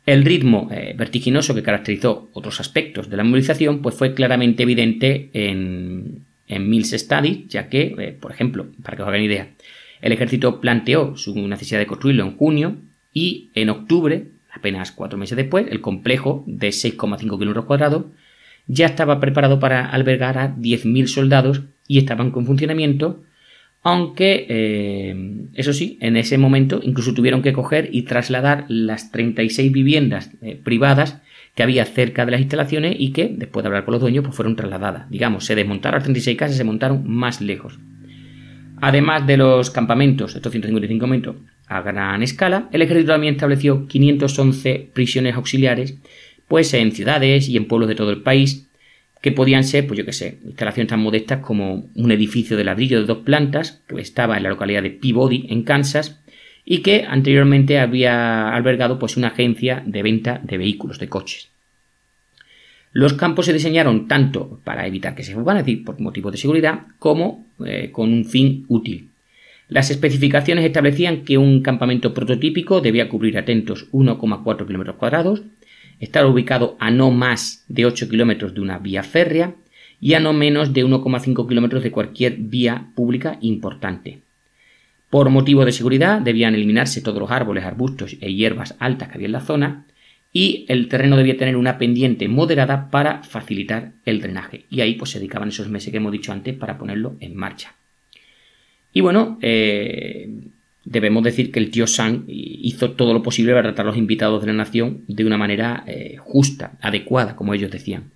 El 0.04 0.24
ritmo 0.24 0.68
vertiginoso 0.96 1.54
que 1.54 1.62
caracterizó 1.62 2.28
otros 2.32 2.58
aspectos 2.58 3.08
de 3.08 3.16
la 3.16 3.22
movilización 3.22 3.80
pues 3.80 3.94
fue 3.94 4.12
claramente 4.12 4.64
evidente 4.64 5.30
en, 5.32 6.24
en 6.50 6.68
Mills 6.68 6.90
Study, 6.90 7.46
ya 7.48 7.68
que, 7.68 7.94
eh, 7.96 8.16
por 8.20 8.32
ejemplo, 8.32 8.66
para 8.82 8.96
que 8.96 9.02
os 9.02 9.08
hagan 9.08 9.22
idea, 9.22 9.48
el 10.02 10.12
ejército 10.12 10.60
planteó 10.60 11.16
su 11.16 11.34
necesidad 11.46 11.78
de 11.78 11.86
construirlo 11.86 12.24
en 12.24 12.36
junio 12.36 12.76
y 13.14 13.50
en 13.54 13.70
octubre, 13.70 14.26
apenas 14.52 14.92
cuatro 14.92 15.18
meses 15.18 15.36
después, 15.36 15.66
el 15.70 15.80
complejo 15.80 16.44
de 16.46 16.68
6,5 16.68 17.38
kilómetros 17.38 17.64
cuadrados 17.64 18.06
ya 18.66 18.86
estaba 18.86 19.20
preparado 19.20 19.58
para 19.58 19.86
albergar 19.86 20.38
a 20.38 20.54
10.000 20.56 21.06
soldados 21.06 21.62
y 21.88 21.98
estaban 21.98 22.30
con 22.30 22.46
funcionamiento, 22.46 23.22
aunque, 23.82 24.46
eh, 24.48 25.48
eso 25.54 25.72
sí, 25.72 25.98
en 26.00 26.16
ese 26.16 26.36
momento 26.38 26.80
incluso 26.82 27.14
tuvieron 27.14 27.42
que 27.42 27.52
coger 27.52 27.88
y 27.92 28.02
trasladar 28.02 28.66
las 28.68 29.10
36 29.10 29.72
viviendas 29.72 30.30
eh, 30.42 30.60
privadas 30.62 31.20
que 31.54 31.62
había 31.62 31.84
cerca 31.84 32.24
de 32.24 32.32
las 32.32 32.40
instalaciones 32.40 32.94
y 32.98 33.12
que, 33.12 33.28
después 33.28 33.64
de 33.64 33.68
hablar 33.68 33.84
con 33.84 33.92
los 33.92 34.00
dueños, 34.00 34.24
pues 34.24 34.36
fueron 34.36 34.54
trasladadas. 34.54 35.10
Digamos, 35.10 35.46
se 35.46 35.54
desmontaron 35.54 35.96
las 35.96 36.04
36 36.04 36.36
casas 36.36 36.54
y 36.54 36.58
se 36.58 36.64
montaron 36.64 37.08
más 37.08 37.40
lejos. 37.40 37.78
Además 38.80 39.26
de 39.26 39.36
los 39.36 39.70
campamentos, 39.70 40.36
estos 40.36 40.52
155 40.52 41.06
metros 41.06 41.36
a 41.70 41.82
gran 41.82 42.22
escala, 42.22 42.68
el 42.72 42.82
ejército 42.82 43.12
también 43.12 43.34
estableció 43.34 43.86
511 43.86 44.90
prisiones 44.92 45.36
auxiliares, 45.36 45.96
pues 46.48 46.74
en 46.74 46.90
ciudades 46.90 47.48
y 47.48 47.56
en 47.56 47.66
pueblos 47.66 47.88
de 47.88 47.94
todo 47.94 48.10
el 48.10 48.22
país, 48.22 48.66
que 49.22 49.30
podían 49.30 49.62
ser, 49.62 49.86
pues 49.86 49.96
yo 49.98 50.04
qué 50.04 50.12
sé, 50.12 50.38
instalaciones 50.44 50.90
tan 50.90 51.00
modestas 51.00 51.40
como 51.40 51.88
un 51.94 52.10
edificio 52.10 52.56
de 52.56 52.64
ladrillo 52.64 53.00
de 53.00 53.06
dos 53.06 53.18
plantas, 53.18 53.82
que 53.86 54.00
estaba 54.00 54.36
en 54.36 54.42
la 54.42 54.48
localidad 54.48 54.82
de 54.82 54.90
Peabody, 54.90 55.46
en 55.48 55.62
Kansas, 55.62 56.20
y 56.64 56.78
que 56.78 57.04
anteriormente 57.08 57.78
había 57.78 58.52
albergado 58.52 58.98
pues 58.98 59.16
una 59.16 59.28
agencia 59.28 59.82
de 59.86 60.02
venta 60.02 60.40
de 60.42 60.58
vehículos, 60.58 60.98
de 60.98 61.08
coches. 61.08 61.50
Los 62.92 63.12
campos 63.12 63.46
se 63.46 63.52
diseñaron 63.52 64.08
tanto 64.08 64.60
para 64.64 64.88
evitar 64.88 65.14
que 65.14 65.22
se 65.22 65.34
fugan, 65.34 65.58
es 65.58 65.66
decir, 65.66 65.84
por 65.84 66.00
motivos 66.00 66.32
de 66.32 66.38
seguridad, 66.38 66.80
como 66.98 67.46
eh, 67.64 67.90
con 67.92 68.12
un 68.12 68.24
fin 68.24 68.64
útil. 68.66 69.09
Las 69.70 69.92
especificaciones 69.92 70.64
establecían 70.64 71.24
que 71.24 71.38
un 71.38 71.62
campamento 71.62 72.12
prototípico 72.12 72.80
debía 72.80 73.08
cubrir 73.08 73.38
atentos 73.38 73.88
1,4 73.92 74.66
km 74.66 74.96
cuadrados, 74.96 75.42
estar 76.00 76.26
ubicado 76.26 76.76
a 76.80 76.90
no 76.90 77.12
más 77.12 77.64
de 77.68 77.86
8 77.86 78.08
kilómetros 78.08 78.52
de 78.52 78.62
una 78.62 78.80
vía 78.80 79.04
férrea 79.04 79.54
y 80.00 80.14
a 80.14 80.20
no 80.20 80.32
menos 80.32 80.72
de 80.72 80.84
1,5 80.84 81.48
kilómetros 81.48 81.84
de 81.84 81.92
cualquier 81.92 82.36
vía 82.38 82.88
pública 82.96 83.38
importante. 83.42 84.22
Por 85.08 85.30
motivo 85.30 85.64
de 85.64 85.70
seguridad 85.70 86.20
debían 86.20 86.56
eliminarse 86.56 87.00
todos 87.00 87.20
los 87.20 87.30
árboles, 87.30 87.64
arbustos 87.64 88.16
e 88.20 88.34
hierbas 88.34 88.74
altas 88.80 89.08
que 89.08 89.14
había 89.14 89.26
en 89.26 89.32
la 89.32 89.40
zona 89.40 89.86
y 90.32 90.64
el 90.68 90.88
terreno 90.88 91.16
debía 91.16 91.36
tener 91.36 91.56
una 91.56 91.78
pendiente 91.78 92.26
moderada 92.26 92.90
para 92.90 93.22
facilitar 93.22 93.92
el 94.04 94.20
drenaje. 94.20 94.66
Y 94.68 94.80
ahí 94.80 94.94
pues 94.94 95.10
se 95.10 95.20
dedicaban 95.20 95.50
esos 95.50 95.68
meses 95.68 95.92
que 95.92 95.98
hemos 95.98 96.10
dicho 96.10 96.32
antes 96.32 96.56
para 96.56 96.76
ponerlo 96.76 97.14
en 97.20 97.36
marcha. 97.36 97.76
Y 98.92 99.00
bueno, 99.00 99.38
eh, 99.40 100.28
debemos 100.84 101.22
decir 101.22 101.52
que 101.52 101.60
el 101.60 101.70
tío 101.70 101.86
Sang 101.86 102.24
hizo 102.26 102.92
todo 102.92 103.12
lo 103.12 103.22
posible 103.22 103.52
para 103.52 103.68
tratar 103.68 103.86
a 103.86 103.90
los 103.90 103.98
invitados 103.98 104.40
de 104.40 104.48
la 104.48 104.54
nación 104.54 105.04
de 105.06 105.24
una 105.24 105.38
manera 105.38 105.84
eh, 105.86 106.16
justa, 106.18 106.72
adecuada, 106.80 107.36
como 107.36 107.54
ellos 107.54 107.70
decían. 107.70 108.10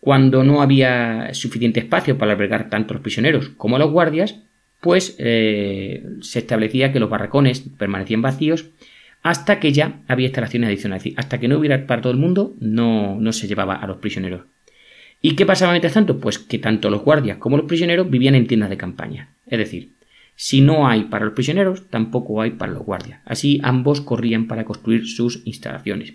Cuando 0.00 0.44
no 0.44 0.62
había 0.62 1.32
suficiente 1.32 1.80
espacio 1.80 2.18
para 2.18 2.32
albergar 2.32 2.68
tanto 2.68 2.94
los 2.94 3.02
prisioneros 3.02 3.50
como 3.50 3.78
los 3.78 3.90
guardias, 3.90 4.40
pues 4.80 5.16
eh, 5.18 6.04
se 6.20 6.40
establecía 6.40 6.92
que 6.92 7.00
los 7.00 7.08
barracones 7.08 7.64
permanecían 7.78 8.20
vacíos 8.20 8.66
hasta 9.22 9.58
que 9.58 9.72
ya 9.72 10.02
había 10.06 10.26
instalaciones 10.26 10.68
adicionales. 10.68 11.14
hasta 11.16 11.40
que 11.40 11.48
no 11.48 11.58
hubiera 11.58 11.86
para 11.86 12.02
todo 12.02 12.12
el 12.12 12.18
mundo, 12.18 12.54
no, 12.60 13.18
no 13.18 13.32
se 13.32 13.48
llevaba 13.48 13.74
a 13.74 13.86
los 13.86 13.96
prisioneros. 13.96 14.42
¿Y 15.22 15.36
qué 15.36 15.46
pasaba 15.46 15.72
mientras 15.72 15.94
tanto? 15.94 16.20
Pues 16.20 16.38
que 16.38 16.58
tanto 16.58 16.90
los 16.90 17.02
guardias 17.02 17.38
como 17.38 17.56
los 17.56 17.64
prisioneros 17.64 18.10
vivían 18.10 18.34
en 18.34 18.46
tiendas 18.46 18.68
de 18.68 18.76
campaña. 18.76 19.33
Es 19.46 19.58
decir, 19.58 19.92
si 20.36 20.60
no 20.60 20.88
hay 20.88 21.04
para 21.04 21.24
los 21.24 21.34
prisioneros, 21.34 21.88
tampoco 21.88 22.42
hay 22.42 22.52
para 22.52 22.72
los 22.72 22.84
guardias. 22.84 23.20
Así 23.24 23.60
ambos 23.62 24.00
corrían 24.00 24.46
para 24.46 24.64
construir 24.64 25.06
sus 25.06 25.42
instalaciones. 25.44 26.14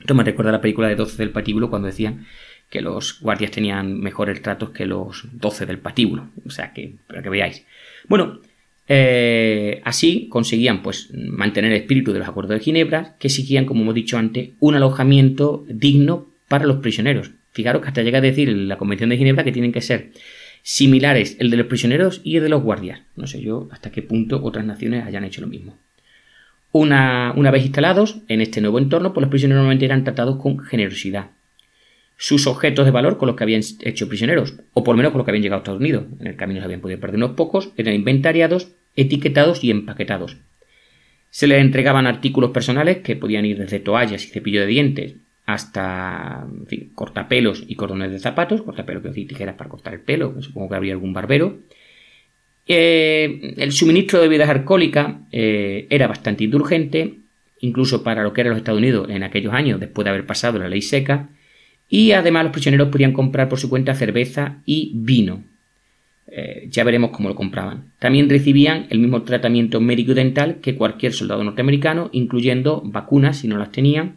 Esto 0.00 0.14
me 0.14 0.24
recuerda 0.24 0.50
a 0.50 0.54
la 0.54 0.60
película 0.60 0.88
de 0.88 0.96
12 0.96 1.16
del 1.16 1.30
patíbulo 1.30 1.70
cuando 1.70 1.86
decían 1.86 2.26
que 2.68 2.80
los 2.80 3.20
guardias 3.20 3.52
tenían 3.52 4.00
mejores 4.00 4.42
tratos 4.42 4.70
que 4.70 4.86
los 4.86 5.26
12 5.32 5.66
del 5.66 5.78
patíbulo. 5.78 6.28
O 6.44 6.50
sea 6.50 6.72
que, 6.72 6.94
para 7.06 7.22
que 7.22 7.30
veáis. 7.30 7.64
Bueno, 8.08 8.40
eh, 8.88 9.80
así 9.84 10.28
conseguían 10.28 10.82
pues 10.82 11.10
mantener 11.14 11.72
el 11.72 11.80
espíritu 11.80 12.12
de 12.12 12.18
los 12.18 12.28
acuerdos 12.28 12.58
de 12.58 12.64
Ginebra, 12.64 13.16
que 13.18 13.28
exigían, 13.28 13.64
como 13.64 13.82
hemos 13.82 13.94
dicho 13.94 14.18
antes, 14.18 14.50
un 14.60 14.74
alojamiento 14.74 15.64
digno 15.68 16.28
para 16.48 16.66
los 16.66 16.78
prisioneros. 16.78 17.30
Fijaros 17.52 17.82
que 17.82 17.88
hasta 17.88 18.02
llega 18.02 18.18
a 18.18 18.22
decir 18.22 18.48
la 18.48 18.76
Convención 18.76 19.10
de 19.10 19.16
Ginebra 19.16 19.44
que 19.44 19.52
tienen 19.52 19.72
que 19.72 19.80
ser 19.80 20.10
similares 20.64 21.36
el 21.38 21.50
de 21.50 21.58
los 21.58 21.66
prisioneros 21.66 22.22
y 22.24 22.38
el 22.38 22.42
de 22.42 22.48
los 22.48 22.62
guardias. 22.62 23.02
No 23.14 23.28
sé 23.28 23.40
yo 23.40 23.68
hasta 23.70 23.92
qué 23.92 24.02
punto 24.02 24.42
otras 24.42 24.64
naciones 24.64 25.04
hayan 25.04 25.22
hecho 25.22 25.42
lo 25.42 25.46
mismo. 25.46 25.76
Una, 26.72 27.32
una 27.36 27.52
vez 27.52 27.64
instalados 27.64 28.22
en 28.26 28.40
este 28.40 28.60
nuevo 28.60 28.80
entorno, 28.80 29.12
pues 29.12 29.22
los 29.22 29.30
prisioneros 29.30 29.60
normalmente 29.60 29.84
eran 29.84 30.02
tratados 30.02 30.42
con 30.42 30.58
generosidad 30.58 31.30
sus 32.16 32.46
objetos 32.46 32.84
de 32.84 32.90
valor 32.90 33.18
con 33.18 33.26
los 33.26 33.36
que 33.36 33.44
habían 33.44 33.62
hecho 33.80 34.08
prisioneros, 34.08 34.54
o 34.72 34.84
por 34.84 34.94
lo 34.94 34.98
menos 34.98 35.12
con 35.12 35.18
los 35.18 35.24
que 35.24 35.32
habían 35.32 35.42
llegado 35.42 35.58
a 35.58 35.62
Estados 35.62 35.80
Unidos. 35.80 36.04
En 36.20 36.26
el 36.26 36.36
camino 36.36 36.60
se 36.60 36.64
habían 36.64 36.80
podido 36.80 37.00
perder 37.00 37.16
unos 37.16 37.32
pocos, 37.32 37.72
eran 37.76 37.94
inventariados, 37.94 38.68
etiquetados 38.96 39.64
y 39.64 39.70
empaquetados. 39.70 40.36
Se 41.30 41.46
les 41.48 41.60
entregaban 41.60 42.06
artículos 42.06 42.52
personales 42.52 42.98
que 42.98 43.16
podían 43.16 43.44
ir 43.44 43.58
desde 43.58 43.80
toallas 43.80 44.24
y 44.24 44.28
cepillo 44.28 44.60
de 44.60 44.66
dientes 44.68 45.14
hasta 45.46 46.46
cortapelos 46.94 47.64
y 47.66 47.74
cordones 47.74 48.10
de 48.10 48.18
zapatos, 48.18 48.62
cortapelos 48.62 49.02
que 49.02 49.08
decir 49.08 49.28
tijeras 49.28 49.56
para 49.56 49.68
cortar 49.68 49.94
el 49.94 50.00
pelo, 50.00 50.40
supongo 50.40 50.70
que 50.70 50.76
habría 50.76 50.94
algún 50.94 51.12
barbero. 51.12 51.58
Eh, 52.66 53.54
el 53.58 53.72
suministro 53.72 54.20
de 54.20 54.28
bebidas 54.28 54.48
alcohólicas 54.48 55.16
eh, 55.32 55.86
era 55.90 56.06
bastante 56.06 56.44
indulgente, 56.44 57.16
incluso 57.60 58.02
para 58.02 58.22
lo 58.22 58.32
que 58.32 58.40
eran 58.40 58.52
los 58.52 58.58
Estados 58.58 58.78
Unidos 58.78 59.08
en 59.10 59.22
aquellos 59.22 59.52
años, 59.52 59.80
después 59.80 60.04
de 60.04 60.10
haber 60.10 60.26
pasado 60.26 60.58
la 60.58 60.68
ley 60.68 60.80
seca, 60.80 61.28
y 61.90 62.12
además 62.12 62.44
los 62.44 62.52
prisioneros 62.52 62.88
podían 62.88 63.12
comprar 63.12 63.48
por 63.50 63.58
su 63.58 63.68
cuenta 63.68 63.94
cerveza 63.94 64.62
y 64.64 64.92
vino. 64.94 65.42
Eh, 66.26 66.68
ya 66.70 66.84
veremos 66.84 67.10
cómo 67.10 67.28
lo 67.28 67.34
compraban. 67.34 67.92
También 67.98 68.30
recibían 68.30 68.86
el 68.88 68.98
mismo 68.98 69.22
tratamiento 69.22 69.78
médico 69.80 70.12
y 70.12 70.14
dental 70.14 70.56
que 70.62 70.74
cualquier 70.74 71.12
soldado 71.12 71.44
norteamericano, 71.44 72.08
incluyendo 72.12 72.80
vacunas 72.82 73.38
si 73.38 73.48
no 73.48 73.58
las 73.58 73.70
tenían, 73.70 74.16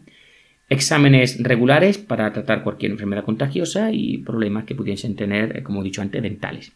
exámenes 0.68 1.42
regulares 1.42 1.98
para 1.98 2.32
tratar 2.32 2.62
cualquier 2.62 2.92
enfermedad 2.92 3.24
contagiosa 3.24 3.92
y 3.92 4.18
problemas 4.18 4.64
que 4.64 4.74
pudiesen 4.74 5.16
tener, 5.16 5.56
eh, 5.56 5.62
como 5.62 5.80
he 5.80 5.84
dicho 5.84 6.02
antes, 6.02 6.22
dentales. 6.22 6.72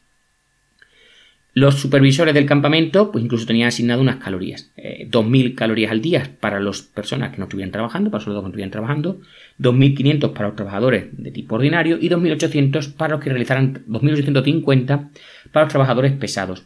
Los 1.54 1.75
supervisores 1.75 2.32
del 2.32 2.46
campamento, 2.46 3.12
pues 3.12 3.22
incluso 3.22 3.44
tenían 3.44 3.68
asignado 3.68 4.00
unas 4.00 4.16
calorías. 4.16 4.70
2.000 4.76 5.46
eh, 5.46 5.54
calorías 5.54 5.92
al 5.92 6.00
día 6.00 6.30
para 6.40 6.58
las 6.61 6.80
personas 6.80 7.30
que 7.30 7.37
no 7.37 7.44
estuvieran 7.44 7.70
trabajando, 7.70 8.11
para 8.11 8.25
los 8.25 8.25
que 8.25 8.40
no 8.40 8.46
estuvieran 8.46 8.70
trabajando, 8.70 9.20
2.500 9.61 10.32
para 10.32 10.49
los 10.49 10.56
trabajadores 10.56 11.08
de 11.12 11.30
tipo 11.30 11.56
ordinario 11.56 11.99
y 12.00 12.08
2.800 12.08 12.94
para 12.94 13.16
los 13.16 13.22
que 13.22 13.28
realizaran 13.28 13.84
2.850 13.87 15.11
para 15.52 15.66
los 15.66 15.70
trabajadores 15.70 16.12
pesados. 16.12 16.64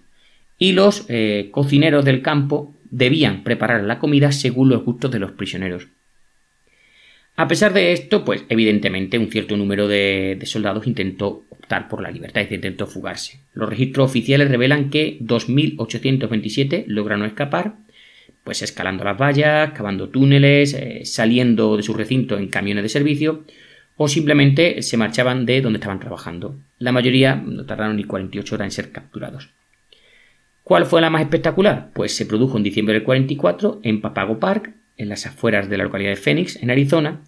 Y 0.57 0.73
los 0.73 1.05
eh, 1.09 1.49
cocineros 1.51 2.05
del 2.05 2.23
campo 2.23 2.73
debían 2.89 3.43
preparar 3.43 3.83
la 3.83 3.99
comida 3.99 4.31
según 4.31 4.69
los 4.69 4.85
gustos 4.85 5.11
de 5.11 5.19
los 5.19 5.33
prisioneros. 5.33 5.89
A 7.37 7.49
pesar 7.49 7.75
de 7.75 7.93
esto, 7.93 8.25
pues 8.25 8.45
evidentemente 8.49 9.19
un 9.19 9.31
cierto 9.31 9.59
número 9.59 9.89
de, 9.89 10.39
soldados 10.45 10.87
intentó 10.87 11.45
optar 11.51 11.87
por 11.87 12.01
la 12.01 12.11
libertad 12.11 12.47
y 12.49 12.55
intentó 12.55 12.87
fugarse. 12.87 13.41
Los 13.53 13.69
registros 13.69 14.11
oficiales 14.11 14.51
revelan 14.51 14.89
que 14.89 15.19
2.827 15.21 16.85
lograron 16.87 17.27
escapar, 17.27 17.75
pues 18.43 18.63
escalando 18.63 19.05
las 19.05 19.19
vallas, 19.21 19.73
cavando 19.73 20.09
túneles, 20.09 20.73
eh, 20.73 21.03
saliendo 21.05 21.77
de 21.77 21.83
su 21.83 21.93
recinto 21.93 22.39
en 22.39 22.49
camiones 22.49 22.85
de 22.85 22.89
servicio 22.89 23.45
o 23.97 24.09
simplemente 24.09 24.83
se 24.83 24.97
marchaban 24.97 25.45
de 25.45 25.61
donde 25.61 25.79
estaban 25.79 26.01
trabajando. 26.01 26.57
La 26.79 26.93
mayoría 26.93 27.35
no 27.35 27.67
tardaron 27.67 27.97
ni 27.97 28.05
48 28.05 28.55
horas 28.55 28.67
en 28.67 28.71
ser 28.71 28.93
capturados. 28.93 29.51
¿Cuál 30.63 30.87
fue 30.87 31.01
la 31.01 31.11
más 31.11 31.23
espectacular? 31.23 31.91
Pues 31.93 32.17
se 32.17 32.27
produjo 32.27 32.57
en 32.57 32.63
diciembre 32.63 32.95
del 32.95 33.05
44 33.05 33.81
en 33.83 34.01
Papago 34.01 34.39
Park, 34.39 34.75
en 34.97 35.09
las 35.09 35.27
afueras 35.27 35.69
de 35.69 35.79
la 35.79 35.85
localidad 35.85 36.11
de 36.11 36.17
Phoenix, 36.17 36.57
en 36.63 36.71
Arizona, 36.71 37.23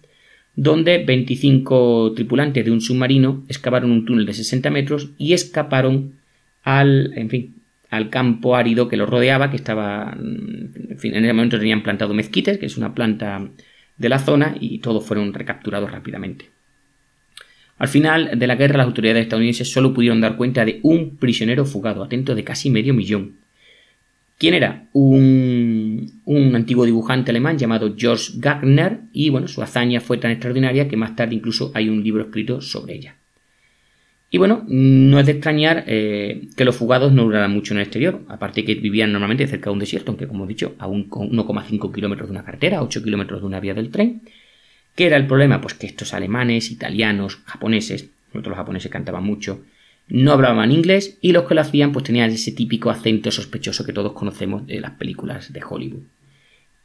donde 0.55 1.03
25 1.03 2.13
tripulantes 2.15 2.65
de 2.65 2.71
un 2.71 2.81
submarino 2.81 3.43
excavaron 3.47 3.91
un 3.91 4.05
túnel 4.05 4.25
de 4.25 4.33
60 4.33 4.69
metros 4.69 5.11
y 5.17 5.33
escaparon 5.33 6.19
al, 6.63 7.13
en 7.15 7.29
fin, 7.29 7.55
al 7.89 8.09
campo 8.09 8.55
árido 8.55 8.87
que 8.87 8.97
los 8.97 9.09
rodeaba, 9.09 9.49
que 9.49 9.55
estaba, 9.55 10.15
en 10.17 10.89
en 11.01 11.23
ese 11.23 11.33
momento 11.33 11.57
tenían 11.57 11.83
plantado 11.83 12.13
mezquites, 12.13 12.57
que 12.57 12.65
es 12.65 12.77
una 12.77 12.93
planta 12.93 13.49
de 13.97 14.09
la 14.09 14.19
zona, 14.19 14.55
y 14.59 14.79
todos 14.79 15.05
fueron 15.05 15.33
recapturados 15.33 15.91
rápidamente. 15.91 16.49
Al 17.77 17.87
final 17.87 18.37
de 18.37 18.47
la 18.47 18.55
guerra, 18.55 18.77
las 18.77 18.87
autoridades 18.87 19.23
estadounidenses 19.23 19.71
solo 19.71 19.93
pudieron 19.93 20.19
dar 20.19 20.35
cuenta 20.35 20.65
de 20.65 20.79
un 20.83 21.15
prisionero 21.15 21.65
fugado, 21.65 22.03
atento 22.03 22.35
de 22.35 22.43
casi 22.43 22.69
medio 22.69 22.93
millón. 22.93 23.37
¿Quién 24.39 24.53
era? 24.53 24.87
Un, 24.93 26.13
antiguo 26.55 26.85
dibujante 26.85 27.31
alemán 27.31 27.57
llamado 27.57 27.93
George 27.97 28.31
Gagner, 28.37 29.01
y 29.11 29.29
bueno, 29.29 29.49
su 29.49 29.61
hazaña 29.61 29.99
fue 29.99 30.17
tan 30.17 30.31
extraordinaria 30.31 30.87
que 30.87 30.95
más 30.95 31.13
tarde 31.13 31.35
incluso 31.35 31.73
hay 31.75 31.89
un 31.89 32.01
libro 32.01 32.23
escrito 32.23 32.61
sobre 32.61 32.95
ella. 32.95 33.15
Y 34.31 34.37
bueno, 34.37 34.63
no 34.65 35.19
es 35.19 35.25
de 35.25 35.33
extrañar 35.33 35.83
eh, 35.87 36.47
que 36.55 36.63
los 36.63 36.77
fugados 36.77 37.11
no 37.11 37.23
duraran 37.23 37.51
mucho 37.51 37.73
en 37.73 37.79
el 37.79 37.83
exterior, 37.83 38.21
aparte 38.29 38.63
que 38.63 38.75
vivían 38.75 39.11
normalmente 39.11 39.45
cerca 39.45 39.71
de 39.71 39.73
un 39.73 39.79
desierto, 39.79 40.11
aunque 40.11 40.27
como 40.27 40.45
he 40.45 40.47
dicho, 40.47 40.73
a 40.79 40.87
1,5 40.87 41.93
kilómetros 41.93 42.29
de 42.29 42.31
una 42.31 42.45
carretera, 42.45 42.81
8 42.81 43.03
kilómetros 43.03 43.41
de 43.41 43.45
una 43.45 43.59
vía 43.59 43.73
del 43.73 43.89
tren. 43.89 44.21
¿Qué 44.95 45.07
era 45.07 45.17
el 45.17 45.27
problema? 45.27 45.59
Pues 45.59 45.73
que 45.73 45.87
estos 45.87 46.13
alemanes, 46.13 46.71
italianos, 46.71 47.39
japoneses, 47.43 48.07
nosotros 48.27 48.51
los 48.51 48.57
japoneses 48.57 48.89
cantaban 48.89 49.25
mucho, 49.25 49.65
no 50.09 50.31
hablaban 50.31 50.71
inglés 50.71 51.17
y 51.21 51.31
los 51.31 51.43
que 51.43 51.55
lo 51.55 51.61
hacían 51.61 51.91
pues 51.91 52.05
tenían 52.05 52.31
ese 52.31 52.51
típico 52.51 52.89
acento 52.89 53.31
sospechoso 53.31 53.85
que 53.85 53.93
todos 53.93 54.13
conocemos 54.13 54.65
de 54.65 54.81
las 54.81 54.91
películas 54.91 55.53
de 55.53 55.61
Hollywood. 55.67 56.01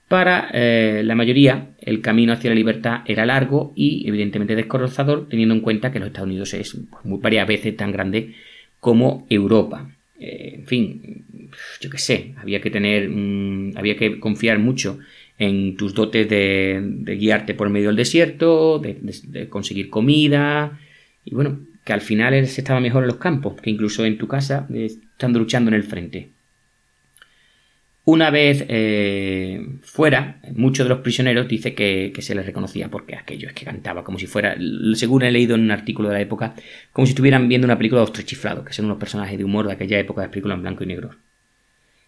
Para 0.08 0.50
eh, 0.52 1.02
la 1.02 1.14
mayoría, 1.14 1.70
el 1.80 2.02
camino 2.02 2.34
hacia 2.34 2.50
la 2.50 2.56
libertad 2.56 3.00
era 3.06 3.24
largo 3.24 3.72
y 3.74 4.06
evidentemente 4.06 4.54
descorrozador, 4.54 5.28
teniendo 5.28 5.54
en 5.54 5.62
cuenta 5.62 5.90
que 5.90 5.98
los 5.98 6.08
Estados 6.08 6.28
Unidos 6.28 6.52
es 6.52 6.76
pues, 6.90 7.04
muy, 7.04 7.18
varias 7.20 7.48
veces 7.48 7.74
tan 7.76 7.90
grande 7.90 8.34
como 8.78 9.26
Europa. 9.30 9.90
Eh, 10.20 10.56
en 10.56 10.66
fin, 10.66 11.24
yo 11.80 11.88
qué 11.88 11.98
sé, 11.98 12.34
había 12.36 12.60
que 12.60 12.70
tener, 12.70 13.10
había 13.76 13.96
que 13.96 14.20
confiar 14.20 14.58
mucho 14.58 14.98
en 15.38 15.76
tus 15.76 15.94
dotes 15.94 16.28
de, 16.28 17.16
guiarte 17.18 17.54
por 17.54 17.70
medio 17.70 17.88
del 17.88 17.96
desierto, 17.96 18.78
de 18.78 19.48
conseguir 19.48 19.88
comida, 19.88 20.78
y 21.24 21.34
bueno, 21.34 21.60
que 21.84 21.92
al 21.92 22.00
final 22.00 22.46
se 22.46 22.60
estaba 22.62 22.80
mejor 22.80 23.04
en 23.04 23.08
los 23.08 23.18
campos 23.18 23.60
que 23.60 23.70
incluso 23.70 24.04
en 24.04 24.18
tu 24.18 24.26
casa 24.26 24.66
eh, 24.72 24.86
estando 24.86 25.38
luchando 25.38 25.68
en 25.68 25.74
el 25.74 25.84
frente. 25.84 26.30
Una 28.06 28.30
vez 28.30 28.66
eh, 28.68 29.66
fuera, 29.80 30.38
muchos 30.54 30.84
de 30.84 30.90
los 30.90 30.98
prisioneros 30.98 31.48
dice 31.48 31.74
que, 31.74 32.12
se 32.18 32.34
les 32.34 32.44
reconocía 32.44 32.90
porque 32.90 33.16
aquello 33.16 33.48
es 33.48 33.54
que 33.54 33.64
cantaba 33.64 34.04
como 34.04 34.18
si 34.18 34.26
fuera, 34.26 34.56
según 34.92 35.22
he 35.22 35.32
leído 35.32 35.54
en 35.54 35.62
un 35.62 35.70
artículo 35.70 36.08
de 36.08 36.14
la 36.16 36.20
época, 36.20 36.54
como 36.92 37.06
si 37.06 37.12
estuvieran 37.12 37.48
viendo 37.48 37.66
una 37.66 37.78
película 37.78 38.02
de 38.02 38.04
Ostro 38.04 38.22
Chiflado, 38.22 38.62
que 38.62 38.74
son 38.74 38.84
unos 38.86 38.98
personajes 38.98 39.38
de 39.38 39.44
humor 39.44 39.66
de 39.66 39.72
aquella 39.72 39.98
época 39.98 40.20
de 40.20 40.28
películas 40.28 40.56
en 40.56 40.62
blanco 40.62 40.84
y 40.84 40.88
negro. 40.88 41.16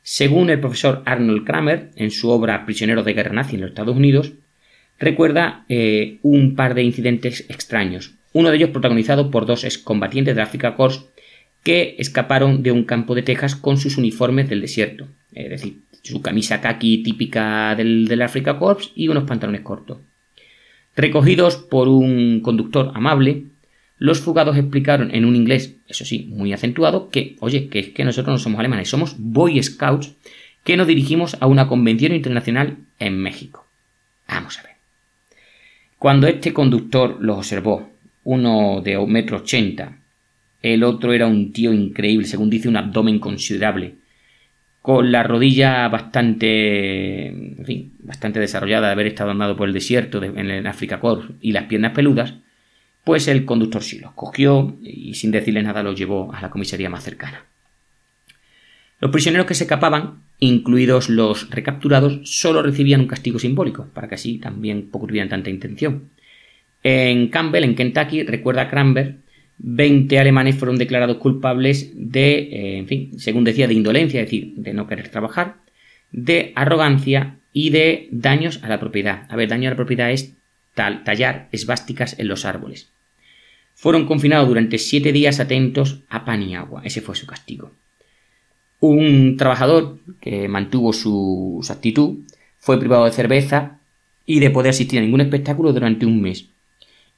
Según 0.03 0.51
el 0.51 0.61
profesor 0.61 1.03
Arnold 1.07 1.47
Kramer, 1.47 1.91
en 1.97 2.11
su 2.11 2.29
obra 2.29 2.67
Prisioneros 2.67 3.07
de 3.07 3.15
guerra 3.15 3.33
nazi 3.33 3.55
en 3.55 3.63
los 3.63 3.71
Estados 3.71 3.97
Unidos, 3.97 4.35
recuerda 4.99 5.65
eh, 5.71 6.19
un 6.23 6.55
par 6.57 6.75
de 6.75 6.83
incidentes 6.83 7.47
extraños 7.49 8.13
uno 8.37 8.51
de 8.51 8.57
ellos 8.57 8.69
protagonizado 8.69 9.31
por 9.31 9.47
dos 9.47 9.65
excombatientes 9.65 10.37
de 10.37 10.43
Africa 10.43 10.77
Corps 10.77 11.07
que 11.63 11.97
escaparon 11.99 12.63
de 12.63 12.71
un 12.71 12.85
campo 12.85 13.15
de 13.15 13.23
Texas 13.23 13.57
con 13.57 13.79
sus 13.79 13.97
uniformes 13.97 14.51
del 14.51 14.61
desierto, 14.61 15.09
es 15.33 15.49
decir, 15.49 15.79
su 16.03 16.21
camisa 16.21 16.61
khaki 16.61 17.03
típica 17.03 17.75
del, 17.75 18.07
del 18.07 18.21
Africa 18.21 18.59
Corps 18.59 18.93
y 18.95 19.09
unos 19.09 19.25
pantalones 19.25 19.63
cortos. 19.63 19.99
Recogidos 20.95 21.57
por 21.57 21.89
un 21.89 22.41
conductor 22.41 22.93
amable, 22.95 23.45
los 23.97 24.21
fugados 24.21 24.59
explicaron 24.59 25.15
en 25.15 25.25
un 25.25 25.35
inglés, 25.35 25.75
eso 25.89 26.05
sí, 26.05 26.29
muy 26.31 26.53
acentuado, 26.53 27.09
que, 27.09 27.37
oye, 27.41 27.69
que 27.69 27.79
es 27.79 27.89
que 27.89 28.05
nosotros 28.05 28.35
no 28.35 28.39
somos 28.39 28.61
alemanes, 28.61 28.91
somos 28.91 29.17
Boy 29.17 29.63
Scouts, 29.63 30.13
que 30.63 30.77
nos 30.77 30.87
dirigimos 30.87 31.39
a 31.41 31.47
una 31.47 31.69
convención 31.69 32.13
internacional 32.13 32.77
en 32.99 33.17
México. 33.17 33.67
Vamos 34.29 34.59
a 34.59 34.63
ver. 34.65 34.73
Cuando 35.99 36.27
este 36.27 36.53
conductor 36.53 37.17
los 37.19 37.39
observó 37.39 37.96
uno 38.27 38.81
de 38.83 38.99
metro 39.07 39.39
ochenta, 39.39 39.99
el 40.61 40.83
otro 40.83 41.13
era 41.13 41.27
un 41.27 41.53
tío 41.53 41.73
increíble, 41.73 42.27
según 42.27 42.51
dice, 42.51 42.69
un 42.69 42.77
abdomen 42.77 43.21
considerable, 43.21 43.95
con 44.83 45.13
la 45.13 45.23
rodilla 45.23 45.87
bastante, 45.89 47.29
en 47.29 47.65
fin, 47.65 47.93
bastante 48.01 48.41
desarrollada 48.41 48.89
de 48.89 48.93
haber 48.93 49.07
estado 49.07 49.31
andando 49.31 49.57
por 49.57 49.69
el 49.69 49.75
desierto 49.75 50.23
en 50.23 50.51
el 50.51 50.67
África 50.67 50.99
Corps 50.99 51.29
y 51.41 51.53
las 51.53 51.65
piernas 51.65 51.93
peludas, 51.93 52.35
pues 53.05 53.29
el 53.29 53.45
conductor 53.45 53.83
sí 53.83 54.01
los 54.01 54.13
cogió 54.13 54.77
y 54.83 55.15
sin 55.15 55.31
decirle 55.31 55.63
nada 55.63 55.85
los 55.85 55.97
llevó 55.97 56.33
a 56.35 56.41
la 56.41 56.51
comisaría 56.51 56.91
más 56.91 57.05
cercana. 57.05 57.45
Los 58.99 59.13
prisioneros 59.13 59.47
que 59.47 59.55
se 59.55 59.65
escapaban, 59.65 60.23
incluidos 60.41 61.09
los 61.11 61.49
recapturados, 61.51 62.21
solo 62.25 62.63
recibían 62.63 63.03
un 63.03 63.07
castigo 63.07 63.39
simbólico, 63.39 63.87
para 63.95 64.09
que 64.09 64.17
así 64.17 64.39
también 64.39 64.91
tuvieran 64.91 65.29
tanta 65.29 65.51
intención. 65.51 66.11
En 66.83 67.29
Campbell, 67.29 67.65
en 67.65 67.75
Kentucky, 67.75 68.23
recuerda 68.23 68.69
Cranber, 68.69 69.17
20 69.59 70.19
alemanes 70.19 70.57
fueron 70.57 70.77
declarados 70.77 71.17
culpables 71.17 71.93
de, 71.95 72.39
eh, 72.39 72.79
en 72.79 72.87
fin, 72.87 73.19
según 73.19 73.45
decía, 73.45 73.67
de 73.67 73.75
indolencia, 73.75 74.21
es 74.21 74.27
decir, 74.27 74.55
de 74.57 74.75
no 74.75 74.87
querer 74.87 75.09
trabajar, 75.09 75.57
de 76.13 76.53
arrogancia 76.55 77.39
y 77.53 77.71
de 77.71 78.09
daños 78.11 78.63
a 78.63 78.69
la 78.69 78.79
propiedad. 78.79 79.27
A 79.31 79.37
ver, 79.37 79.49
daño 79.49 79.69
a 79.69 79.71
la 79.71 79.77
propiedad 79.77 80.11
es 80.11 80.35
tallar 80.75 81.49
esvásticas 81.53 82.19
en 82.19 82.29
los 82.29 82.45
árboles. 82.45 82.91
Fueron 83.75 84.07
confinados 84.07 84.49
durante 84.49 84.79
siete 84.79 85.13
días 85.13 85.41
atentos 85.41 86.03
a 86.09 86.25
pan 86.25 86.43
y 86.43 86.55
agua. 86.55 86.83
Ese 86.85 87.01
fue 87.01 87.17
su 87.17 87.27
castigo. 87.27 87.73
Un 88.81 89.37
trabajador 89.39 89.99
que 90.21 90.49
mantuvo 90.49 90.93
su 90.93 91.67
actitud 91.71 92.19
fue 92.59 92.79
privado 92.79 93.07
de 93.07 93.13
cerveza 93.13 93.81
y 94.27 94.41
de 94.41 94.51
poder 94.51 94.71
asistir 94.71 94.99
a 94.99 95.03
ningún 95.03 95.23
espectáculo 95.23 95.73
durante 95.73 96.05
un 96.05 96.21
mes 96.21 96.51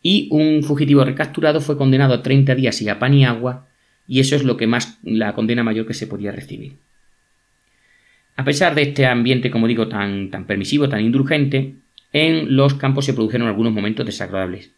y 0.03 0.29
un 0.31 0.63
fugitivo 0.63 1.05
recapturado 1.05 1.61
fue 1.61 1.77
condenado 1.77 2.15
a 2.15 2.23
30 2.23 2.55
días 2.55 2.81
y 2.83 2.89
a 2.89 2.99
pan 2.99 3.15
y 3.15 3.25
agua, 3.25 3.67
y 4.07 4.21
eso 4.21 4.37
es 4.37 4.45
lo 4.45 4.57
que 4.57 4.67
más 4.67 4.99
la 5.03 5.35
condena 5.35 5.63
mayor 5.63 5.87
que 5.87 5.95
se 5.95 6.07
podía 6.07 6.33
recibir. 6.33 6.77
A 8.37 8.45
pesar 8.45 8.75
de 8.75 8.83
este 8.83 9.07
ambiente, 9.07 9.51
como 9.51 9.67
digo, 9.67 9.89
tan, 9.89 10.31
tan 10.31 10.47
permisivo, 10.47 10.89
tan 10.89 11.01
indulgente, 11.01 11.75
en 12.13 12.57
los 12.57 12.75
campos 12.75 13.05
se 13.05 13.13
produjeron 13.13 13.49
algunos 13.49 13.73
momentos 13.73 14.07
desagradables. 14.07 14.71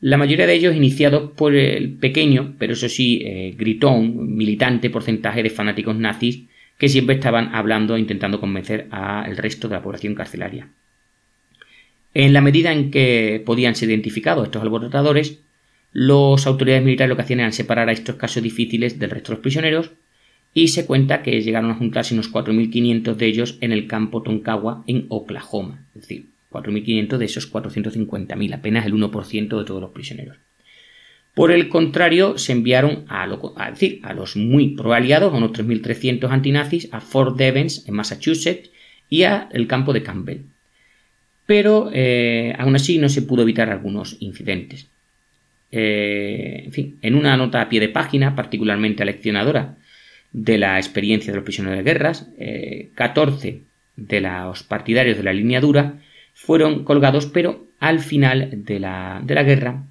La 0.00 0.16
mayoría 0.16 0.48
de 0.48 0.54
ellos 0.54 0.74
iniciados 0.74 1.30
por 1.36 1.54
el 1.54 1.92
pequeño, 1.92 2.56
pero 2.58 2.72
eso 2.72 2.88
sí, 2.88 3.22
eh, 3.24 3.54
gritón, 3.56 4.34
militante 4.34 4.90
porcentaje 4.90 5.44
de 5.44 5.50
fanáticos 5.50 5.96
nazis 5.96 6.48
que 6.76 6.88
siempre 6.88 7.14
estaban 7.14 7.54
hablando 7.54 7.94
e 7.94 8.00
intentando 8.00 8.40
convencer 8.40 8.88
al 8.90 9.36
resto 9.36 9.68
de 9.68 9.76
la 9.76 9.82
población 9.82 10.16
carcelaria. 10.16 10.68
En 12.14 12.32
la 12.32 12.42
medida 12.42 12.72
en 12.72 12.90
que 12.90 13.42
podían 13.44 13.74
ser 13.74 13.88
identificados 13.88 14.44
estos 14.44 14.62
alborotadores, 14.62 15.38
las 15.92 16.46
autoridades 16.46 16.84
militares 16.84 17.08
lo 17.08 17.16
que 17.16 17.22
hacían 17.22 17.40
era 17.40 17.52
separar 17.52 17.88
a 17.88 17.92
estos 17.92 18.16
casos 18.16 18.42
difíciles 18.42 18.98
del 18.98 19.10
resto 19.10 19.32
de 19.32 19.36
los 19.36 19.42
prisioneros 19.42 19.90
y 20.54 20.68
se 20.68 20.84
cuenta 20.84 21.22
que 21.22 21.40
llegaron 21.40 21.70
a 21.70 21.74
juntarse 21.74 22.14
unos 22.14 22.30
4.500 22.30 23.14
de 23.14 23.26
ellos 23.26 23.58
en 23.62 23.72
el 23.72 23.86
campo 23.86 24.22
Tonkawa 24.22 24.84
en 24.86 25.06
Oklahoma, 25.08 25.86
es 25.94 26.02
decir, 26.02 26.26
4.500 26.50 27.16
de 27.16 27.24
esos 27.24 27.50
450.000, 27.50 28.54
apenas 28.54 28.84
el 28.84 28.92
1% 28.92 29.58
de 29.58 29.64
todos 29.64 29.80
los 29.80 29.90
prisioneros. 29.92 30.36
Por 31.34 31.50
el 31.50 31.70
contrario, 31.70 32.36
se 32.36 32.52
enviaron 32.52 33.06
a, 33.08 33.26
decir, 33.70 34.00
a 34.02 34.12
los 34.12 34.36
muy 34.36 34.76
pro-aliados, 34.76 35.32
a 35.32 35.36
unos 35.38 35.52
3.300 35.52 36.30
antinazis, 36.30 36.90
a 36.92 37.00
Fort 37.00 37.38
Devens, 37.38 37.88
en 37.88 37.94
Massachusetts, 37.94 38.68
y 39.08 39.22
al 39.22 39.66
campo 39.66 39.94
de 39.94 40.02
Campbell 40.02 40.51
pero 41.46 41.90
eh, 41.92 42.54
aún 42.58 42.76
así 42.76 42.98
no 42.98 43.08
se 43.08 43.22
pudo 43.22 43.42
evitar 43.42 43.70
algunos 43.70 44.16
incidentes. 44.20 44.86
Eh, 45.70 46.70
en 47.00 47.14
una 47.14 47.36
nota 47.36 47.62
a 47.62 47.68
pie 47.68 47.80
de 47.80 47.88
página 47.88 48.36
particularmente 48.36 49.02
aleccionadora 49.02 49.76
de 50.32 50.58
la 50.58 50.78
experiencia 50.78 51.32
de 51.32 51.36
los 51.36 51.44
prisioneros 51.44 51.78
de 51.78 51.84
guerras, 51.84 52.28
14 52.94 53.48
eh, 53.48 53.60
de 53.96 54.20
los 54.20 54.62
partidarios 54.62 55.16
de 55.16 55.22
la 55.24 55.32
línea 55.32 55.60
dura 55.60 56.00
fueron 56.34 56.84
colgados, 56.84 57.26
pero 57.26 57.66
al 57.78 58.00
final 58.00 58.64
de 58.64 58.80
la, 58.80 59.20
de 59.24 59.34
la 59.34 59.42
guerra, 59.42 59.84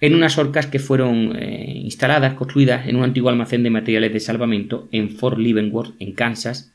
en 0.00 0.14
unas 0.14 0.38
orcas 0.38 0.66
que 0.66 0.78
fueron 0.78 1.38
instaladas, 1.40 2.34
construidas 2.34 2.88
en 2.88 2.96
un 2.96 3.04
antiguo 3.04 3.30
almacén 3.30 3.62
de 3.62 3.70
materiales 3.70 4.12
de 4.12 4.20
salvamento 4.20 4.88
en 4.90 5.10
Fort 5.10 5.38
Leavenworth, 5.38 5.94
en 6.00 6.12
Kansas, 6.12 6.72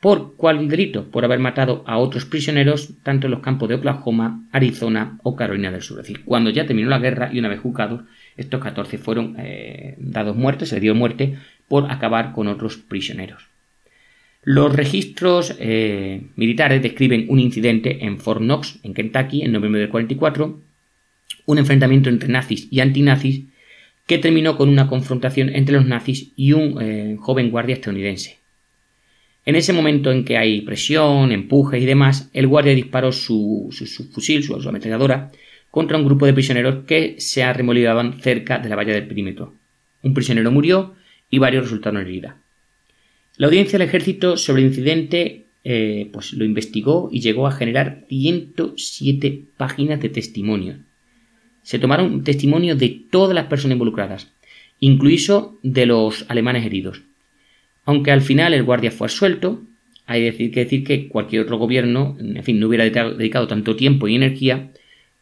¿Por 0.00 0.34
cuál 0.36 0.68
delito? 0.68 1.10
Por 1.10 1.24
haber 1.24 1.38
matado 1.38 1.82
a 1.86 1.96
otros 1.96 2.26
prisioneros 2.26 2.90
tanto 3.02 3.26
en 3.26 3.30
los 3.30 3.40
campos 3.40 3.68
de 3.68 3.76
Oklahoma, 3.76 4.46
Arizona 4.52 5.18
o 5.22 5.34
Carolina 5.34 5.70
del 5.70 5.82
Sur. 5.82 6.00
Es 6.00 6.06
decir, 6.06 6.24
cuando 6.24 6.50
ya 6.50 6.66
terminó 6.66 6.90
la 6.90 6.98
guerra 6.98 7.30
y 7.32 7.38
una 7.38 7.48
vez 7.48 7.60
juzgados, 7.60 8.02
estos 8.36 8.62
14 8.62 8.98
fueron 8.98 9.36
eh, 9.38 9.94
dados 9.98 10.36
muertes, 10.36 10.68
se 10.68 10.80
dio 10.80 10.94
muerte 10.94 11.38
por 11.68 11.90
acabar 11.90 12.32
con 12.32 12.48
otros 12.48 12.76
prisioneros. 12.76 13.46
Los 14.42 14.76
registros 14.76 15.56
eh, 15.58 16.20
militares 16.36 16.82
describen 16.82 17.24
un 17.30 17.40
incidente 17.40 18.04
en 18.04 18.18
Fort 18.18 18.40
Knox, 18.40 18.78
en 18.82 18.92
Kentucky, 18.92 19.40
en 19.40 19.52
noviembre 19.52 19.80
del 19.80 19.90
44, 19.90 20.60
un 21.46 21.58
enfrentamiento 21.58 22.10
entre 22.10 22.28
nazis 22.28 22.68
y 22.70 22.80
antinazis 22.80 23.44
que 24.06 24.18
terminó 24.18 24.58
con 24.58 24.68
una 24.68 24.86
confrontación 24.86 25.48
entre 25.54 25.74
los 25.74 25.86
nazis 25.86 26.32
y 26.36 26.52
un 26.52 26.76
eh, 26.80 27.16
joven 27.18 27.50
guardia 27.50 27.74
estadounidense. 27.74 28.38
En 29.46 29.56
ese 29.56 29.72
momento 29.72 30.10
en 30.10 30.24
que 30.24 30.38
hay 30.38 30.62
presión, 30.62 31.30
empuje 31.30 31.78
y 31.78 31.84
demás, 31.84 32.30
el 32.32 32.46
guardia 32.46 32.74
disparó 32.74 33.12
su, 33.12 33.68
fusil, 34.12 34.42
su, 34.42 34.68
ametralladora, 34.68 35.32
contra 35.70 35.98
un 35.98 36.04
grupo 36.04 36.24
de 36.24 36.32
prisioneros 36.32 36.84
que 36.86 37.16
se 37.18 37.42
arremolidaban 37.42 38.20
cerca 38.20 38.58
de 38.58 38.68
la 38.68 38.76
valla 38.76 38.94
del 38.94 39.06
perímetro. 39.06 39.54
Un 40.02 40.14
prisionero 40.14 40.50
murió 40.50 40.94
y 41.28 41.38
varios 41.38 41.64
resultaron 41.64 42.00
heridos. 42.00 42.32
La 43.36 43.48
audiencia 43.48 43.78
del 43.78 43.88
ejército 43.88 44.36
sobre 44.36 44.62
el 44.62 44.68
incidente 44.68 45.46
eh, 45.64 46.08
pues 46.12 46.32
lo 46.32 46.44
investigó 46.44 47.08
y 47.12 47.20
llegó 47.20 47.46
a 47.46 47.52
generar 47.52 48.04
107 48.08 49.44
páginas 49.56 50.00
de 50.00 50.10
testimonio. 50.10 50.76
Se 51.62 51.78
tomaron 51.78 52.22
testimonio 52.22 52.76
de 52.76 52.90
todas 53.10 53.34
las 53.34 53.46
personas 53.46 53.74
involucradas, 53.74 54.32
incluso 54.78 55.58
de 55.62 55.86
los 55.86 56.26
alemanes 56.28 56.64
heridos. 56.64 57.02
Aunque 57.84 58.10
al 58.10 58.22
final 58.22 58.54
el 58.54 58.64
guardia 58.64 58.90
fue 58.90 59.08
suelto, 59.08 59.62
hay 60.06 60.30
que 60.50 60.64
decir 60.64 60.84
que 60.84 61.08
cualquier 61.08 61.42
otro 61.42 61.58
gobierno, 61.58 62.16
en 62.18 62.42
fin, 62.42 62.60
no 62.60 62.68
hubiera 62.68 62.84
dedicado 62.84 63.46
tanto 63.46 63.76
tiempo 63.76 64.08
y 64.08 64.14
energía 64.14 64.70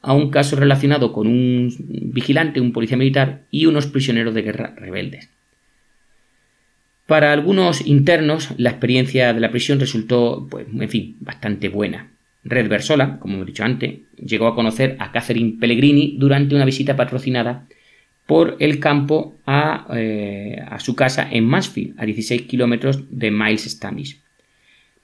a 0.00 0.14
un 0.14 0.30
caso 0.30 0.56
relacionado 0.56 1.12
con 1.12 1.28
un 1.28 1.72
vigilante, 1.88 2.60
un 2.60 2.72
policía 2.72 2.96
militar 2.96 3.42
y 3.50 3.66
unos 3.66 3.86
prisioneros 3.86 4.34
de 4.34 4.42
guerra 4.42 4.74
rebeldes. 4.76 5.28
Para 7.06 7.32
algunos 7.32 7.86
internos, 7.86 8.50
la 8.56 8.70
experiencia 8.70 9.32
de 9.32 9.40
la 9.40 9.50
prisión 9.50 9.78
resultó, 9.78 10.46
pues, 10.50 10.66
en 10.72 10.88
fin, 10.88 11.16
bastante 11.20 11.68
buena. 11.68 12.10
Red 12.44 12.68
Versola, 12.68 13.18
como 13.20 13.34
hemos 13.34 13.46
dicho 13.46 13.64
antes, 13.64 14.00
llegó 14.16 14.48
a 14.48 14.54
conocer 14.54 14.96
a 14.98 15.12
Catherine 15.12 15.56
Pellegrini 15.60 16.16
durante 16.18 16.54
una 16.54 16.64
visita 16.64 16.96
patrocinada 16.96 17.68
por 18.26 18.56
el 18.60 18.78
campo 18.78 19.34
eh, 19.46 20.56
a, 20.66 20.78
su 20.80 20.94
casa 20.94 21.28
en 21.30 21.44
Mansfield, 21.44 22.00
a 22.00 22.06
16 22.06 22.42
kilómetros 22.42 23.04
de 23.10 23.30
Miles 23.30 23.64
Standish. 23.64 24.20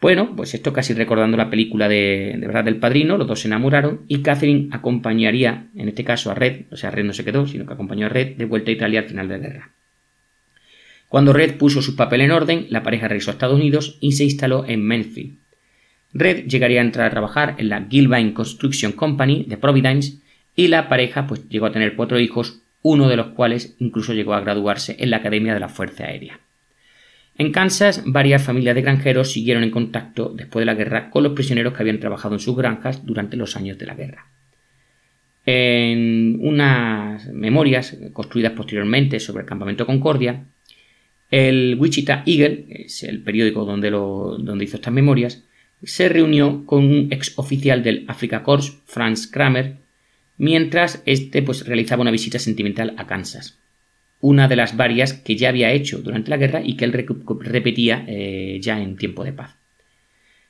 Bueno, 0.00 0.36
pues 0.36 0.54
esto 0.54 0.72
casi 0.72 0.94
recordando 0.94 1.36
la 1.36 1.50
película 1.50 1.88
de, 1.88 2.36
de, 2.38 2.46
verdad 2.46 2.64
del 2.64 2.76
padrino, 2.76 3.18
los 3.18 3.26
dos 3.26 3.40
se 3.40 3.48
enamoraron 3.48 4.02
y 4.06 4.22
Catherine 4.22 4.68
acompañaría, 4.70 5.66
en 5.74 5.88
este 5.88 6.04
caso 6.04 6.30
a 6.30 6.34
Red, 6.34 6.66
o 6.70 6.76
sea, 6.76 6.92
Red 6.92 7.04
no 7.04 7.12
se 7.12 7.24
quedó, 7.24 7.46
sino 7.48 7.66
que 7.66 7.72
acompañó 7.72 8.06
a 8.06 8.08
Red 8.08 8.36
de 8.36 8.44
vuelta 8.44 8.70
a 8.70 8.74
Italia 8.74 9.00
al 9.00 9.08
final 9.08 9.28
de 9.28 9.38
la 9.38 9.48
guerra. 9.48 9.70
Cuando 11.08 11.32
Red 11.32 11.56
puso 11.56 11.82
sus 11.82 11.94
papeles 11.94 12.26
en 12.26 12.32
orden, 12.32 12.66
la 12.68 12.82
pareja 12.82 13.08
regresó 13.08 13.30
a 13.30 13.34
Estados 13.34 13.58
Unidos 13.58 13.96
y 14.00 14.12
se 14.12 14.24
instaló 14.24 14.64
en 14.68 14.86
Mansfield. 14.86 15.38
Red 16.12 16.46
llegaría 16.46 16.80
a 16.80 16.84
entrar 16.84 17.06
a 17.06 17.10
trabajar 17.10 17.56
en 17.58 17.68
la 17.68 17.86
Gilbane 17.88 18.34
Construction 18.34 18.92
Company 18.92 19.44
de 19.48 19.56
Providence 19.56 20.18
y 20.54 20.68
la 20.68 20.88
pareja 20.88 21.26
pues, 21.26 21.48
llegó 21.48 21.66
a 21.66 21.72
tener 21.72 21.96
cuatro 21.96 22.18
hijos, 22.18 22.60
uno 22.82 23.08
de 23.08 23.16
los 23.16 23.28
cuales 23.28 23.76
incluso 23.78 24.14
llegó 24.14 24.34
a 24.34 24.40
graduarse 24.40 24.96
en 24.98 25.10
la 25.10 25.18
Academia 25.18 25.54
de 25.54 25.60
la 25.60 25.68
Fuerza 25.68 26.04
Aérea. 26.04 26.40
En 27.36 27.52
Kansas, 27.52 28.02
varias 28.04 28.42
familias 28.42 28.74
de 28.74 28.82
granjeros 28.82 29.30
siguieron 29.30 29.62
en 29.62 29.70
contacto 29.70 30.32
después 30.34 30.62
de 30.62 30.66
la 30.66 30.74
guerra 30.74 31.10
con 31.10 31.22
los 31.22 31.34
prisioneros 31.34 31.72
que 31.72 31.82
habían 31.82 32.00
trabajado 32.00 32.34
en 32.34 32.40
sus 32.40 32.56
granjas 32.56 33.06
durante 33.06 33.36
los 33.36 33.56
años 33.56 33.78
de 33.78 33.86
la 33.86 33.94
guerra. 33.94 34.26
En 35.46 36.38
unas 36.42 37.26
memorias 37.32 37.96
construidas 38.12 38.52
posteriormente 38.52 39.20
sobre 39.20 39.42
el 39.42 39.48
campamento 39.48 39.86
Concordia, 39.86 40.44
el 41.30 41.76
Wichita 41.78 42.22
Eagle, 42.26 42.66
es 42.70 43.02
el 43.04 43.22
periódico 43.22 43.64
donde, 43.64 43.90
donde 43.90 44.64
hizo 44.64 44.76
estas 44.76 44.92
memorias, 44.92 45.44
se 45.82 46.08
reunió 46.08 46.66
con 46.66 46.84
un 46.84 47.12
ex 47.12 47.38
oficial 47.38 47.82
del 47.82 48.04
Africa 48.08 48.42
Corps, 48.42 48.82
Franz 48.86 49.26
Kramer, 49.26 49.76
mientras 50.38 51.02
este 51.04 51.42
pues, 51.42 51.66
realizaba 51.66 52.02
una 52.02 52.10
visita 52.10 52.38
sentimental 52.38 52.94
a 52.96 53.06
Kansas. 53.06 53.58
Una 54.20 54.48
de 54.48 54.56
las 54.56 54.76
varias 54.76 55.12
que 55.12 55.36
ya 55.36 55.50
había 55.50 55.72
hecho 55.72 55.98
durante 55.98 56.30
la 56.30 56.38
guerra 56.38 56.62
y 56.64 56.76
que 56.76 56.84
él 56.86 57.06
repetía 57.40 58.04
eh, 58.08 58.58
ya 58.60 58.80
en 58.80 58.96
tiempo 58.96 59.22
de 59.22 59.32
paz. 59.32 59.56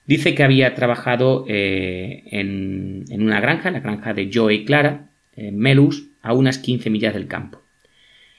Dice 0.06 0.34
que 0.34 0.42
había 0.42 0.74
trabajado 0.74 1.44
eh, 1.48 2.22
en, 2.30 3.04
una 3.10 3.40
granja, 3.40 3.70
la 3.70 3.80
granja 3.80 4.14
de 4.14 4.30
Joe 4.32 4.54
y 4.54 4.64
Clara, 4.64 5.10
en 5.36 5.58
Melus, 5.58 6.08
a 6.22 6.32
unas 6.32 6.56
15 6.58 6.88
millas 6.88 7.12
del 7.12 7.26
campo. 7.26 7.60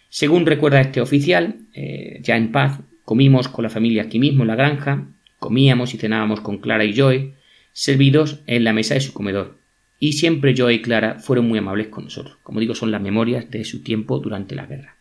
Según 0.09 0.47
recuerda 0.47 0.81
este 0.81 0.99
oficial, 0.99 1.57
eh, 1.73 2.19
ya 2.23 2.38
en 2.38 2.51
paz, 2.51 2.79
comimos 3.05 3.47
con 3.47 3.62
la 3.62 3.69
familia 3.69 4.03
aquí 4.03 4.17
mismo 4.17 4.43
en 4.43 4.47
la 4.47 4.55
granja, 4.55 5.05
comíamos 5.38 5.93
y 5.93 5.97
cenábamos 5.97 6.41
con 6.41 6.57
Clara 6.57 6.85
y 6.85 6.93
Joy, 6.93 7.35
servidos 7.71 8.41
en 8.47 8.63
la 8.63 8.73
mesa 8.73 8.95
de 8.95 9.01
su 9.01 9.13
comedor. 9.13 9.58
Y 9.99 10.13
siempre 10.13 10.55
Joy 10.55 10.75
y 10.75 10.81
Clara 10.81 11.19
fueron 11.19 11.47
muy 11.47 11.59
amables 11.59 11.88
con 11.88 12.05
nosotros. 12.05 12.38
Como 12.43 12.59
digo, 12.59 12.73
son 12.73 12.91
las 12.91 13.01
memorias 13.01 13.51
de 13.51 13.65
su 13.65 13.83
tiempo 13.83 14.19
durante 14.19 14.55
la 14.55 14.65
guerra. 14.65 14.95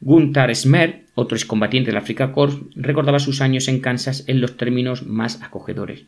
Gunther 0.00 0.54
Smer, 0.56 1.04
otro 1.14 1.36
excombatiente 1.36 1.90
del 1.90 1.98
Africa 1.98 2.32
Corps, 2.32 2.58
recordaba 2.74 3.18
sus 3.18 3.40
años 3.40 3.68
en 3.68 3.80
Kansas 3.80 4.24
en 4.26 4.40
los 4.40 4.56
términos 4.56 5.06
más 5.06 5.42
acogedores. 5.42 6.04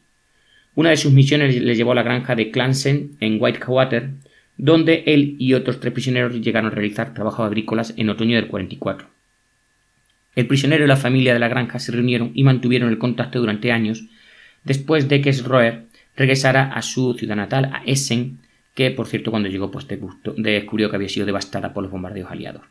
Una 0.75 0.91
de 0.91 0.97
sus 0.97 1.13
misiones 1.13 1.61
le 1.61 1.77
llevó 1.77 1.93
a 1.93 1.97
la 1.97 2.03
granja 2.03 2.35
de 2.35 2.51
Clansen 2.51 3.13
en 3.21 3.37
Whitewater, 3.39 4.11
donde 4.57 5.05
él 5.07 5.37
y 5.39 5.53
otros 5.53 5.81
tres 5.81 5.93
prisioneros 5.93 6.41
llegaron 6.41 6.73
a 6.73 6.75
realizar 6.75 7.13
trabajos 7.13 7.47
agrícolas 7.47 7.93
en 7.99 8.09
otoño 8.09 8.37
del 8.37 8.49
44. 8.49 9.07
El 10.35 10.47
prisionero 10.47 10.85
y 10.85 10.89
la 10.89 10.97
familia 10.97 11.35
de 11.35 11.41
la 11.41 11.49
granja 11.49 11.79
se 11.79 11.93
reunieron 11.93 12.31
y 12.35 12.45
mantuvieron 12.45 12.89
el 12.89 12.97
contacto 12.97 13.39
durante 13.39 13.71
años, 13.71 14.07
después 14.65 15.09
de 15.09 15.21
que 15.21 15.33
Schroer 15.33 15.85
regresara 16.17 16.73
a 16.73 16.83
su 16.83 17.15
ciudad 17.15 17.37
natal, 17.37 17.71
a 17.73 17.83
Essen, 17.87 18.39
que 18.75 18.91
por 18.91 19.07
cierto 19.07 19.31
cuando 19.31 19.49
llegó 19.49 19.71
pues 19.71 19.87
descubrió 20.37 20.91
que 20.91 20.97
había 20.97 21.09
sido 21.09 21.27
devastada 21.27 21.73
por 21.73 21.83
los 21.83 21.93
bombardeos 21.93 22.31
aliados. 22.31 22.63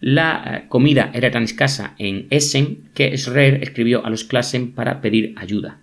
La 0.00 0.42
eh, 0.44 0.68
comida 0.68 1.10
era 1.14 1.30
tan 1.30 1.44
escasa 1.44 1.94
en 1.98 2.26
Essen 2.30 2.90
que 2.94 3.16
Schroer 3.16 3.62
escribió 3.62 4.04
a 4.04 4.10
los 4.10 4.24
Klassen 4.24 4.72
para 4.72 5.00
pedir 5.00 5.34
ayuda. 5.36 5.80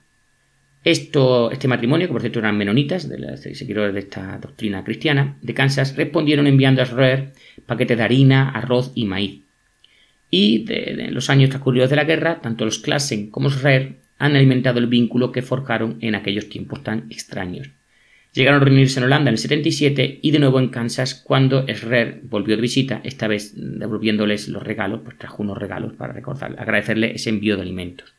Esto, 0.83 1.49
este 1.49 1.69
matrimonio, 1.69 2.07
que 2.07 2.13
por 2.13 2.21
cierto 2.21 2.39
eran 2.39 2.57
menonitas, 2.57 3.07
de, 3.07 3.17
la, 3.17 3.37
seguidores 3.37 3.93
de 3.93 4.01
esta 4.01 4.37
doctrina 4.37 4.83
cristiana, 4.83 5.37
de 5.41 5.53
Kansas, 5.53 5.95
respondieron 5.95 6.45
enviando 6.45 6.81
a 6.81 6.85
Schroer 6.85 7.31
paquetes 7.65 7.97
de 7.97 8.03
harina, 8.03 8.49
arroz 8.49 8.91
y 8.93 9.05
maíz. 9.05 9.41
Y 10.29 10.65
de, 10.65 11.09
los 11.11 11.29
años 11.29 11.49
transcurridos 11.49 11.89
de 11.89 11.95
la 11.95 12.03
guerra, 12.03 12.41
tanto 12.41 12.65
los 12.65 12.79
Klassen 12.79 13.31
como 13.31 13.49
Schroer 13.49 14.02
han 14.23 14.37
alimentado 14.37 14.79
el 14.79 14.87
vínculo 14.87 15.33
que 15.33 15.41
forjaron 15.41 15.97
en 15.99 16.15
aquellos 16.15 16.47
tiempos 16.47 16.81
tan 16.81 17.07
extraños. 17.09 17.69
Llegaron 18.31 18.61
a 18.61 18.63
reunirse 18.63 18.97
en 18.97 19.03
Holanda 19.03 19.29
en 19.29 19.33
el 19.33 19.37
77 19.37 20.19
y 20.21 20.31
de 20.31 20.39
nuevo 20.39 20.59
en 20.59 20.69
Kansas 20.69 21.13
cuando 21.13 21.65
Schroer 21.67 22.21
volvió 22.23 22.55
de 22.55 22.61
visita, 22.61 23.01
esta 23.03 23.27
vez 23.27 23.51
devolviéndoles 23.53 24.47
los 24.47 24.63
regalos, 24.63 25.01
pues 25.03 25.17
trajo 25.17 25.43
unos 25.43 25.57
regalos 25.57 25.91
para 25.93 26.13
recordar, 26.13 26.55
agradecerle 26.57 27.11
ese 27.15 27.31
envío 27.31 27.57
de 27.57 27.63
alimentos. 27.63 28.13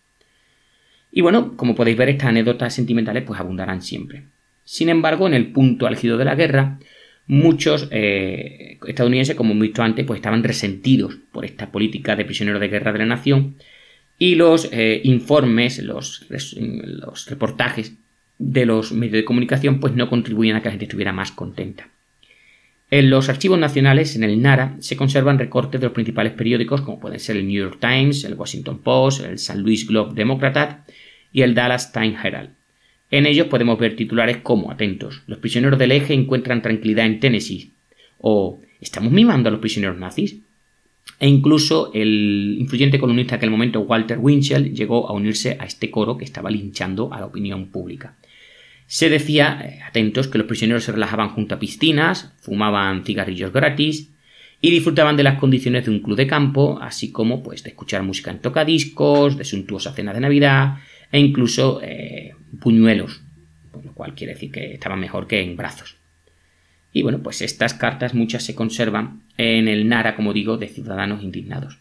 Y 1.11 1.23
bueno, 1.23 1.57
como 1.57 1.75
podéis 1.75 1.97
ver, 1.97 2.11
estas 2.11 2.29
anécdotas 2.29 2.75
sentimentales 2.75 3.23
pues 3.23 3.41
abundarán 3.41 3.81
siempre. 3.81 4.25
Sin 4.63 4.91
embargo, 4.91 5.27
en 5.27 5.33
el 5.33 5.53
punto 5.53 5.87
álgido 5.87 6.19
de 6.19 6.27
la 6.27 6.35
guerra, 6.35 6.81
muchos 7.27 7.89
eh, 7.91 8.79
estadounidenses, 8.87 9.37
como 9.37 9.53
hemos 9.53 9.63
visto 9.63 9.83
antes, 9.83 10.05
pues 10.05 10.19
estaban 10.19 10.45
resentidos 10.45 11.17
por 11.33 11.47
esta 11.47 11.73
política 11.73 12.15
de 12.15 12.27
prisioneros 12.27 12.61
de 12.61 12.69
guerra 12.69 12.93
de 12.93 12.99
la 12.99 13.07
nación 13.07 13.57
y 14.19 14.37
los 14.37 14.69
eh, 14.73 15.01
informes, 15.05 15.83
los, 15.83 16.27
reportajes 17.29 17.95
de 18.39 18.67
los 18.67 18.93
medios 18.93 19.15
de 19.15 19.25
comunicación 19.25 19.81
pues 19.81 19.95
no 19.95 20.09
contribuían 20.09 20.57
a 20.57 20.63
que 20.63 20.69
la 20.69 20.73
gente 20.73 20.87
estuviera 20.87 21.13
más 21.13 21.33
contenta. 21.33 21.89
En 22.91 23.11
los 23.11 23.29
archivos 23.29 23.59
nacionales, 23.59 24.15
en 24.15 24.23
el 24.23 24.41
NARA, 24.41 24.77
se 24.79 24.97
conservan 24.97 25.39
recortes 25.39 25.81
de 25.81 25.87
los 25.87 25.95
principales 25.95 26.33
periódicos, 26.33 26.83
como 26.83 27.01
pueden 27.01 27.19
ser 27.19 27.37
el 27.37 27.49
New 27.49 27.63
York 27.63 27.79
Times, 27.81 28.25
el 28.25 28.35
Washington 28.35 28.79
Post, 28.79 29.25
el 29.25 29.39
San 29.39 29.63
Luis 29.63 29.87
Globe 29.87 30.15
Democrat 30.15 30.89
y 31.33 31.43
el 31.43 31.55
Dallas 31.55 31.93
Times 31.93 32.23
Herald. 32.23 32.51
En 33.11 33.27
ellos 33.27 33.49
podemos 33.49 33.79
ver 33.79 33.97
titulares 33.97 34.39
como, 34.39 34.71
atentos, 34.71 35.23
los 35.27 35.39
prisioneros 35.39 35.79
del 35.79 35.93
eje 35.93 36.15
encuentran 36.15 36.63
tranquilidad 36.63 37.07
en 37.07 37.21
Tennessee, 37.21 37.73
o 38.19 38.61
¿estamos 38.81 39.13
mimando 39.13 39.49
a 39.49 39.53
los 39.53 39.61
prisioneros 39.61 39.99
nazis? 39.99 40.44
E 41.21 41.29
incluso 41.29 41.91
el 41.95 42.57
influyente 42.59 42.99
columnista 42.99 43.33
de 43.33 43.37
aquel 43.37 43.51
momento, 43.51 43.81
Walter 43.81 44.19
Winchell, 44.19 44.75
llegó 44.75 45.09
a 45.09 45.13
unirse 45.13 45.57
a 45.61 45.65
este 45.65 45.91
coro 45.91 46.19
que 46.19 46.25
estaba 46.25 46.51
linchando 46.51 47.13
a 47.13 47.21
la 47.21 47.27
opinión 47.27 47.67
pública. 47.69 48.17
Se 48.87 49.09
decía, 49.09 49.61
eh, 49.65 49.83
atentos, 49.83 50.29
que 50.29 50.39
los 50.39 50.47
prisioneros 50.47 50.85
se 50.85 50.93
relajaban 50.93 51.31
junto 51.31 51.55
a 51.55 51.59
piscinas, 51.59 52.33
fumaban 52.41 53.05
cigarrillos 53.05 53.53
gratis 53.53 54.11
y 54.61 54.71
disfrutaban 54.71 55.17
de 55.17 55.23
las 55.23 55.39
condiciones 55.39 55.85
de 55.85 55.91
un 55.91 56.01
club 56.01 56.17
de 56.17 56.27
campo, 56.27 56.79
así 56.81 57.11
como 57.11 57.43
pues 57.43 57.63
de 57.63 57.71
escuchar 57.71 58.03
música 58.03 58.31
en 58.31 58.41
tocadiscos, 58.41 59.37
de 59.37 59.45
suntuosa 59.45 59.93
cena 59.93 60.13
de 60.13 60.21
Navidad 60.21 60.79
e 61.11 61.19
incluso 61.19 61.81
eh, 61.83 62.35
puñuelos, 62.61 63.23
lo 63.73 63.93
cual 63.93 64.15
quiere 64.15 64.35
decir 64.35 64.51
que 64.51 64.75
estaban 64.75 65.01
mejor 65.01 65.27
que 65.27 65.41
en 65.41 65.57
brazos. 65.57 65.97
Y 66.93 67.03
bueno, 67.03 67.23
pues 67.23 67.43
estas 67.43 67.75
cartas 67.75 68.15
muchas 68.15 68.45
se 68.45 68.55
conservan 68.55 69.24
en 69.37 69.69
el 69.69 69.89
Nara, 69.89 70.17
como 70.17 70.33
digo, 70.33 70.57
de 70.57 70.69
ciudadanos 70.69 71.23
indignados. 71.23 71.79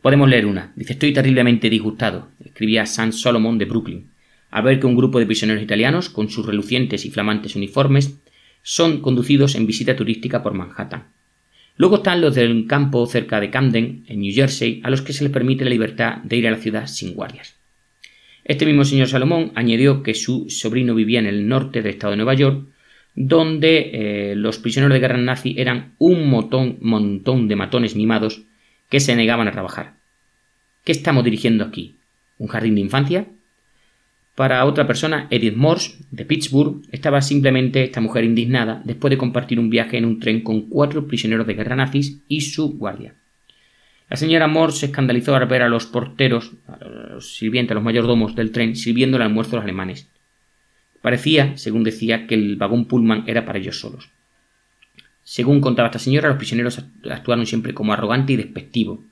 Podemos 0.00 0.28
leer 0.28 0.46
una. 0.46 0.72
Dice, 0.74 0.94
estoy 0.94 1.12
terriblemente 1.12 1.70
disgustado, 1.70 2.28
escribía 2.44 2.86
San 2.86 3.12
Solomon 3.12 3.58
de 3.58 3.66
Brooklyn, 3.66 4.10
a 4.50 4.60
ver 4.60 4.80
que 4.80 4.86
un 4.86 4.96
grupo 4.96 5.18
de 5.18 5.26
prisioneros 5.26 5.62
italianos, 5.62 6.08
con 6.08 6.28
sus 6.28 6.44
relucientes 6.44 7.04
y 7.04 7.10
flamantes 7.10 7.56
uniformes, 7.56 8.18
son 8.62 9.00
conducidos 9.00 9.54
en 9.54 9.66
visita 9.66 9.96
turística 9.96 10.42
por 10.42 10.54
Manhattan. 10.54 11.04
Luego 11.76 11.96
están 11.96 12.20
los 12.20 12.34
del 12.34 12.66
campo 12.66 13.06
cerca 13.06 13.40
de 13.40 13.50
Camden, 13.50 14.04
en 14.06 14.20
New 14.20 14.34
Jersey, 14.34 14.80
a 14.84 14.90
los 14.90 15.02
que 15.02 15.12
se 15.12 15.24
les 15.24 15.32
permite 15.32 15.64
la 15.64 15.70
libertad 15.70 16.18
de 16.18 16.36
ir 16.36 16.46
a 16.46 16.50
la 16.50 16.58
ciudad 16.58 16.86
sin 16.86 17.14
guardias. 17.14 17.56
Este 18.44 18.66
mismo 18.66 18.84
señor 18.84 19.08
Salomón 19.08 19.52
añadió 19.54 20.02
que 20.02 20.14
su 20.14 20.50
sobrino 20.50 20.94
vivía 20.94 21.20
en 21.20 21.26
el 21.26 21.48
norte 21.48 21.80
del 21.80 21.94
estado 21.94 22.10
de 22.10 22.16
Nueva 22.18 22.34
York, 22.34 22.66
donde 23.14 23.90
eh, 24.32 24.34
los 24.36 24.58
prisioneros 24.58 24.94
de 24.94 25.00
guerra 25.00 25.18
nazi 25.18 25.54
eran 25.58 25.94
un 25.98 26.28
montón 26.30 27.48
de 27.48 27.56
matones 27.56 27.94
mimados 27.94 28.42
que 28.88 29.00
se 29.00 29.16
negaban 29.16 29.48
a 29.48 29.52
trabajar. 29.52 29.94
¿Qué 30.84 30.92
estamos 30.92 31.24
dirigiendo 31.24 31.64
aquí? 31.64 31.96
¿Un 32.38 32.48
jardín 32.48 32.74
de 32.74 32.80
infancia? 32.80 33.26
Para 34.34 34.64
otra 34.64 34.86
persona, 34.86 35.26
Edith 35.30 35.56
Morse, 35.56 35.98
de 36.10 36.24
Pittsburgh, 36.24 36.82
estaba 36.90 37.20
simplemente 37.20 37.84
esta 37.84 38.00
mujer 38.00 38.24
indignada 38.24 38.80
después 38.84 39.10
de 39.10 39.18
compartir 39.18 39.60
un 39.60 39.68
viaje 39.68 39.98
en 39.98 40.06
un 40.06 40.20
tren 40.20 40.40
con 40.40 40.68
cuatro 40.68 41.06
prisioneros 41.06 41.46
de 41.46 41.54
guerra 41.54 41.76
nazis 41.76 42.22
y 42.28 42.40
su 42.40 42.78
guardia. 42.78 43.14
La 44.08 44.16
señora 44.16 44.46
Morse 44.46 44.80
se 44.80 44.86
escandalizó 44.86 45.34
al 45.34 45.46
ver 45.46 45.62
a 45.62 45.68
los 45.68 45.86
porteros, 45.86 46.52
a 46.66 46.82
los 46.84 47.34
sirvientes, 47.34 47.72
a 47.72 47.74
los 47.74 47.84
mayordomos 47.84 48.34
del 48.34 48.52
tren 48.52 48.74
sirviendo 48.74 49.16
el 49.16 49.22
almuerzo 49.22 49.56
a 49.56 49.60
los 49.60 49.64
alemanes. 49.64 50.08
Parecía, 51.02 51.56
según 51.56 51.84
decía, 51.84 52.26
que 52.26 52.34
el 52.34 52.56
vagón 52.56 52.86
Pullman 52.86 53.24
era 53.26 53.44
para 53.44 53.58
ellos 53.58 53.78
solos. 53.78 54.08
Según 55.24 55.60
contaba 55.60 55.88
esta 55.88 55.98
señora, 55.98 56.28
los 56.28 56.38
prisioneros 56.38 56.80
actuaron 57.10 57.46
siempre 57.46 57.74
como 57.74 57.92
arrogante 57.92 58.32
y 58.32 58.36
despectivo, 58.36 59.04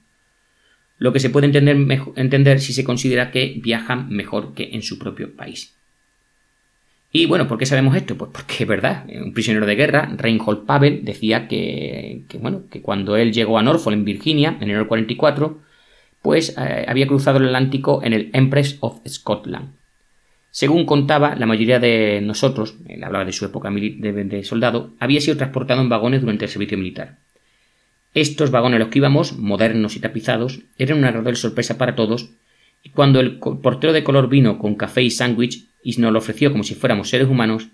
lo 0.99 1.13
que 1.13 1.21
se 1.21 1.31
puede 1.31 1.47
entender, 1.47 2.61
si 2.61 2.73
se 2.73 2.85
considera 2.85 3.31
que 3.31 3.59
viajan 3.63 4.11
mejor 4.11 4.55
que 4.55 4.71
en 4.73 4.83
su 4.83 4.99
propio 4.99 5.35
país. 5.35 5.75
Y 7.11 7.27
bueno, 7.27 7.49
¿por 7.49 7.59
qué 7.59 7.67
sabemos 7.67 7.97
esto? 7.97 8.17
Pues 8.17 8.31
porque 8.33 8.55
es 8.61 8.69
verdad, 8.69 9.07
un 9.09 9.33
prisionero 9.33 9.67
de 9.67 9.75
guerra, 9.75 10.13
Reinhold 10.17 10.67
Pavel, 10.67 11.05
decía 11.05 11.49
que, 11.49 12.23
bueno, 12.39 12.65
que 12.71 12.83
cuando 12.83 13.17
él 13.17 13.33
llegó 13.33 13.59
a 13.59 13.63
Norfolk, 13.63 13.97
en 13.97 14.05
Virginia, 14.05 14.51
en 14.59 14.65
enero 14.65 14.81
del 14.81 14.89
44, 14.89 15.59
pues 16.23 16.55
eh, 16.59 16.85
había 16.87 17.07
cruzado 17.07 17.39
el 17.39 17.47
Atlántico 17.47 18.03
en 18.05 18.13
el 18.13 18.31
Empress 18.35 18.77
of 18.81 19.01
Scotland. 19.09 19.80
Según 20.51 20.85
contaba, 20.85 21.37
la 21.37 21.47
mayoría 21.47 21.79
de 21.79 22.21
nosotros, 22.23 22.77
él 22.89 23.05
hablaba 23.05 23.25
de 23.25 23.33
su 23.33 23.45
época 23.45 23.71
de 23.71 24.45
soldado, 24.45 24.95
había 24.99 25.21
sido 25.21 25.37
transportado 25.37 25.81
en 25.81 25.89
vagones 25.89 26.23
durante 26.23 26.47
el 26.47 26.51
servicio 26.51 26.77
militar. 26.77 27.19
Estos 28.15 28.51
vagones 28.51 28.81
los 28.81 28.89
que 28.89 28.99
íbamos, 28.99 29.39
modernos 29.39 29.95
y 29.95 30.01
tapizados, 30.01 30.61
eran 30.77 30.99
una 30.99 31.09
agradable 31.09 31.37
sorpresa 31.37 31.79
para 31.79 31.95
todos, 31.95 32.31
y 32.83 32.91
cuando 32.91 33.21
el 33.21 33.39
portero 33.39 33.93
de 33.93 34.03
color 34.03 34.29
vino 34.29 34.59
con 34.59 34.75
café 34.75 35.03
y 35.03 35.11
sándwich 35.11 35.67
y 35.85 35.97
nos 36.01 36.13
lo 36.13 36.19
ofreció 36.19 36.51
como 36.51 36.65
si 36.65 36.75
fuéramos 36.75 37.09
seres 37.09 37.29
humanos, 37.29 37.69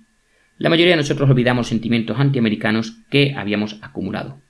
la 0.58 0.68
mayoría 0.68 0.92
de 0.92 0.98
nosotros 0.98 1.30
olvidamos 1.30 1.68
sentimientos 1.68 2.18
antiamericanos 2.18 2.98
que 3.08 3.34
habíamos 3.36 3.78
acumulado. 3.82 4.40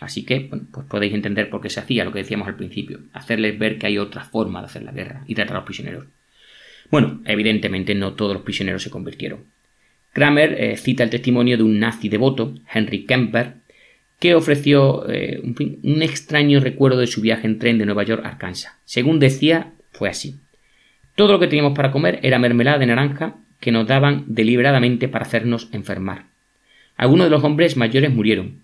Así 0.00 0.24
que, 0.24 0.40
pues 0.40 0.86
podéis 0.86 1.14
entender 1.14 1.50
por 1.50 1.60
qué 1.60 1.70
se 1.70 1.80
hacía 1.80 2.04
lo 2.04 2.12
que 2.12 2.20
decíamos 2.20 2.48
al 2.48 2.56
principio, 2.56 3.00
hacerles 3.12 3.58
ver 3.58 3.78
que 3.78 3.86
hay 3.86 3.98
otra 3.98 4.24
forma 4.24 4.60
de 4.60 4.66
hacer 4.66 4.82
la 4.82 4.92
guerra 4.92 5.24
y 5.26 5.34
tratar 5.34 5.56
a 5.56 5.58
los 5.60 5.66
prisioneros. 5.66 6.06
Bueno, 6.90 7.20
evidentemente 7.24 7.94
no 7.94 8.14
todos 8.14 8.34
los 8.34 8.42
prisioneros 8.42 8.82
se 8.82 8.90
convirtieron. 8.90 9.44
Kramer 10.12 10.56
eh, 10.58 10.76
cita 10.76 11.04
el 11.04 11.10
testimonio 11.10 11.56
de 11.56 11.62
un 11.62 11.78
nazi 11.78 12.08
devoto, 12.08 12.54
Henry 12.72 13.04
Kemper, 13.04 13.54
que 14.18 14.34
ofreció 14.34 15.08
eh, 15.08 15.40
un, 15.42 16.02
extraño 16.02 16.60
recuerdo 16.60 16.98
de 16.98 17.06
su 17.06 17.20
viaje 17.20 17.46
en 17.46 17.58
tren 17.58 17.78
de 17.78 17.86
Nueva 17.86 18.02
York 18.02 18.24
a 18.24 18.28
Arkansas. 18.28 18.72
Según 18.84 19.18
decía, 19.18 19.72
fue 19.92 20.08
así. 20.08 20.36
Todo 21.14 21.32
lo 21.32 21.40
que 21.40 21.46
teníamos 21.46 21.74
para 21.74 21.92
comer 21.92 22.18
era 22.22 22.38
mermelada 22.38 22.78
de 22.78 22.86
naranja 22.86 23.36
que 23.60 23.72
nos 23.72 23.86
daban 23.86 24.24
deliberadamente 24.26 25.08
para 25.08 25.24
hacernos 25.24 25.68
enfermar. 25.72 26.24
Algunos 26.96 27.26
de 27.26 27.30
los 27.30 27.44
hombres 27.44 27.76
mayores 27.76 28.12
murieron. 28.12 28.60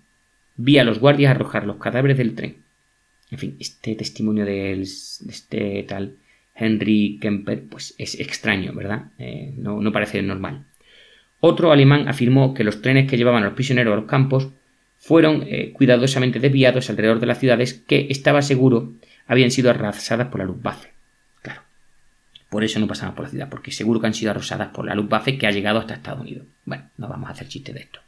Vi 0.57 0.77
a 0.77 0.83
los 0.83 0.99
guardias 0.99 1.31
arrojar 1.31 1.65
los 1.65 1.77
cadáveres 1.77 2.17
del 2.17 2.35
tren. 2.35 2.57
En 3.31 3.37
fin, 3.39 3.55
este 3.59 3.95
testimonio 3.95 4.45
de, 4.45 4.79
este 4.81 5.83
tal 5.87 6.15
Henry 6.57 7.19
Kemper 7.21 7.63
pues 7.69 7.93
es 7.97 8.19
extraño, 8.19 8.73
¿verdad? 8.73 9.11
Eh, 9.19 9.53
no, 9.57 9.91
parece 9.91 10.21
normal. 10.21 10.65
Otro 11.39 11.71
alemán 11.71 12.07
afirmó 12.07 12.53
que 12.53 12.63
los 12.63 12.81
trenes 12.81 13.09
que 13.09 13.17
llevaban 13.17 13.43
a 13.43 13.47
los 13.47 13.55
prisioneros 13.55 13.93
a 13.93 13.97
los 13.97 14.05
campos 14.05 14.49
fueron 14.97 15.43
eh, 15.47 15.71
cuidadosamente 15.73 16.39
desviados 16.39 16.89
alrededor 16.89 17.19
de 17.19 17.27
las 17.27 17.39
ciudades 17.39 17.75
que, 17.75 18.07
estaba 18.09 18.41
seguro, 18.41 18.93
habían 19.27 19.51
sido 19.51 19.69
arrasadas 19.69 20.27
por 20.29 20.39
la 20.39 20.47
Luftwaffe. 20.47 20.89
Claro, 21.43 21.61
por 22.49 22.63
eso 22.63 22.79
no 22.79 22.87
pasaban 22.87 23.13
por 23.13 23.25
la 23.25 23.29
ciudad, 23.29 23.49
porque 23.49 23.71
seguro 23.71 24.01
que 24.01 24.07
han 24.07 24.15
sido 24.15 24.31
arrasadas 24.31 24.69
por 24.69 24.85
la 24.85 24.95
Luftwaffe 24.95 25.37
que 25.37 25.45
ha 25.45 25.51
llegado 25.51 25.79
hasta 25.79 25.93
Estados 25.93 26.21
Unidos. 26.21 26.47
Bueno, 26.65 26.89
no 26.97 27.07
vamos 27.07 27.29
a 27.29 27.33
hacer 27.33 27.47
chiste 27.47 27.71
de 27.71 27.81
esto. 27.81 27.99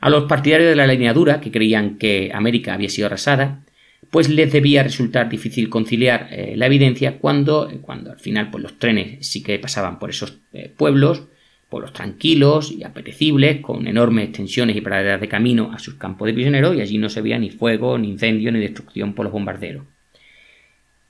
A 0.00 0.10
los 0.10 0.24
partidarios 0.24 0.68
de 0.68 0.76
la 0.76 0.86
línea 0.86 1.12
dura, 1.12 1.40
que 1.40 1.50
creían 1.50 1.96
que 1.98 2.30
América 2.32 2.74
había 2.74 2.90
sido 2.90 3.06
arrasada, 3.06 3.63
pues 4.10 4.28
les 4.28 4.52
debía 4.52 4.82
resultar 4.82 5.28
difícil 5.28 5.68
conciliar 5.68 6.28
eh, 6.30 6.54
la 6.56 6.66
evidencia 6.66 7.18
cuando, 7.18 7.70
cuando 7.82 8.12
al 8.12 8.18
final 8.18 8.50
pues, 8.50 8.62
los 8.62 8.78
trenes 8.78 9.26
sí 9.26 9.42
que 9.42 9.58
pasaban 9.58 9.98
por 9.98 10.10
esos 10.10 10.38
eh, 10.52 10.72
pueblos, 10.76 11.24
pueblos 11.68 11.92
tranquilos 11.92 12.70
y 12.70 12.84
apetecibles, 12.84 13.60
con 13.60 13.86
enormes 13.86 14.28
extensiones 14.28 14.76
y 14.76 14.80
praderas 14.80 15.20
de 15.20 15.28
camino 15.28 15.72
a 15.72 15.78
sus 15.78 15.94
campos 15.94 16.26
de 16.26 16.34
prisioneros, 16.34 16.76
y 16.76 16.80
allí 16.80 16.98
no 16.98 17.08
se 17.08 17.20
veía 17.20 17.38
ni 17.38 17.50
fuego, 17.50 17.98
ni 17.98 18.10
incendio, 18.10 18.52
ni 18.52 18.60
destrucción 18.60 19.14
por 19.14 19.24
los 19.24 19.32
bombarderos. 19.32 19.84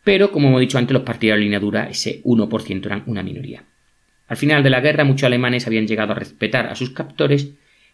Pero, 0.04 0.30
como 0.30 0.48
hemos 0.48 0.60
dicho 0.60 0.78
antes, 0.78 0.92
los 0.92 1.02
partidarios 1.02 1.40
de 1.40 1.44
línea 1.44 1.60
dura, 1.60 1.88
ese 1.88 2.22
1% 2.24 2.86
eran 2.86 3.02
una 3.06 3.22
minoría. 3.22 3.64
Al 4.28 4.36
final 4.36 4.62
de 4.62 4.70
la 4.70 4.80
guerra, 4.80 5.04
muchos 5.04 5.26
alemanes 5.26 5.66
habían 5.66 5.86
llegado 5.86 6.12
a 6.12 6.16
respetar 6.16 6.66
a 6.66 6.76
sus 6.76 6.90
captores 6.90 7.52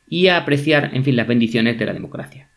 y 0.09 0.27
a 0.27 0.37
apreciar, 0.37 0.91
en 0.93 1.05
fin, 1.05 1.17
las 1.17 1.27
bendiciones 1.27 1.79
de 1.79 1.87
la 1.87 1.93
democracia. 1.93 2.50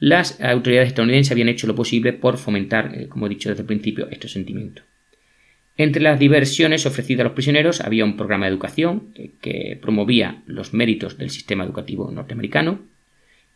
Las 0.00 0.40
autoridades 0.40 0.88
estadounidenses 0.88 1.30
habían 1.30 1.50
hecho 1.50 1.66
lo 1.66 1.74
posible 1.74 2.14
por 2.14 2.38
fomentar, 2.38 2.92
eh, 2.94 3.06
como 3.08 3.26
he 3.26 3.28
dicho 3.28 3.50
desde 3.50 3.60
el 3.60 3.66
principio, 3.66 4.08
estos 4.10 4.32
sentimientos. 4.32 4.82
Entre 5.76 6.00
las 6.00 6.18
diversiones 6.18 6.86
ofrecidas 6.86 7.20
a 7.20 7.24
los 7.24 7.34
prisioneros 7.34 7.82
había 7.82 8.06
un 8.06 8.16
programa 8.16 8.46
de 8.46 8.52
educación 8.52 9.12
que, 9.42 9.78
promovía 9.80 10.42
los 10.46 10.72
méritos 10.72 11.18
del 11.18 11.28
sistema 11.28 11.64
educativo 11.64 12.10
norteamericano 12.10 12.80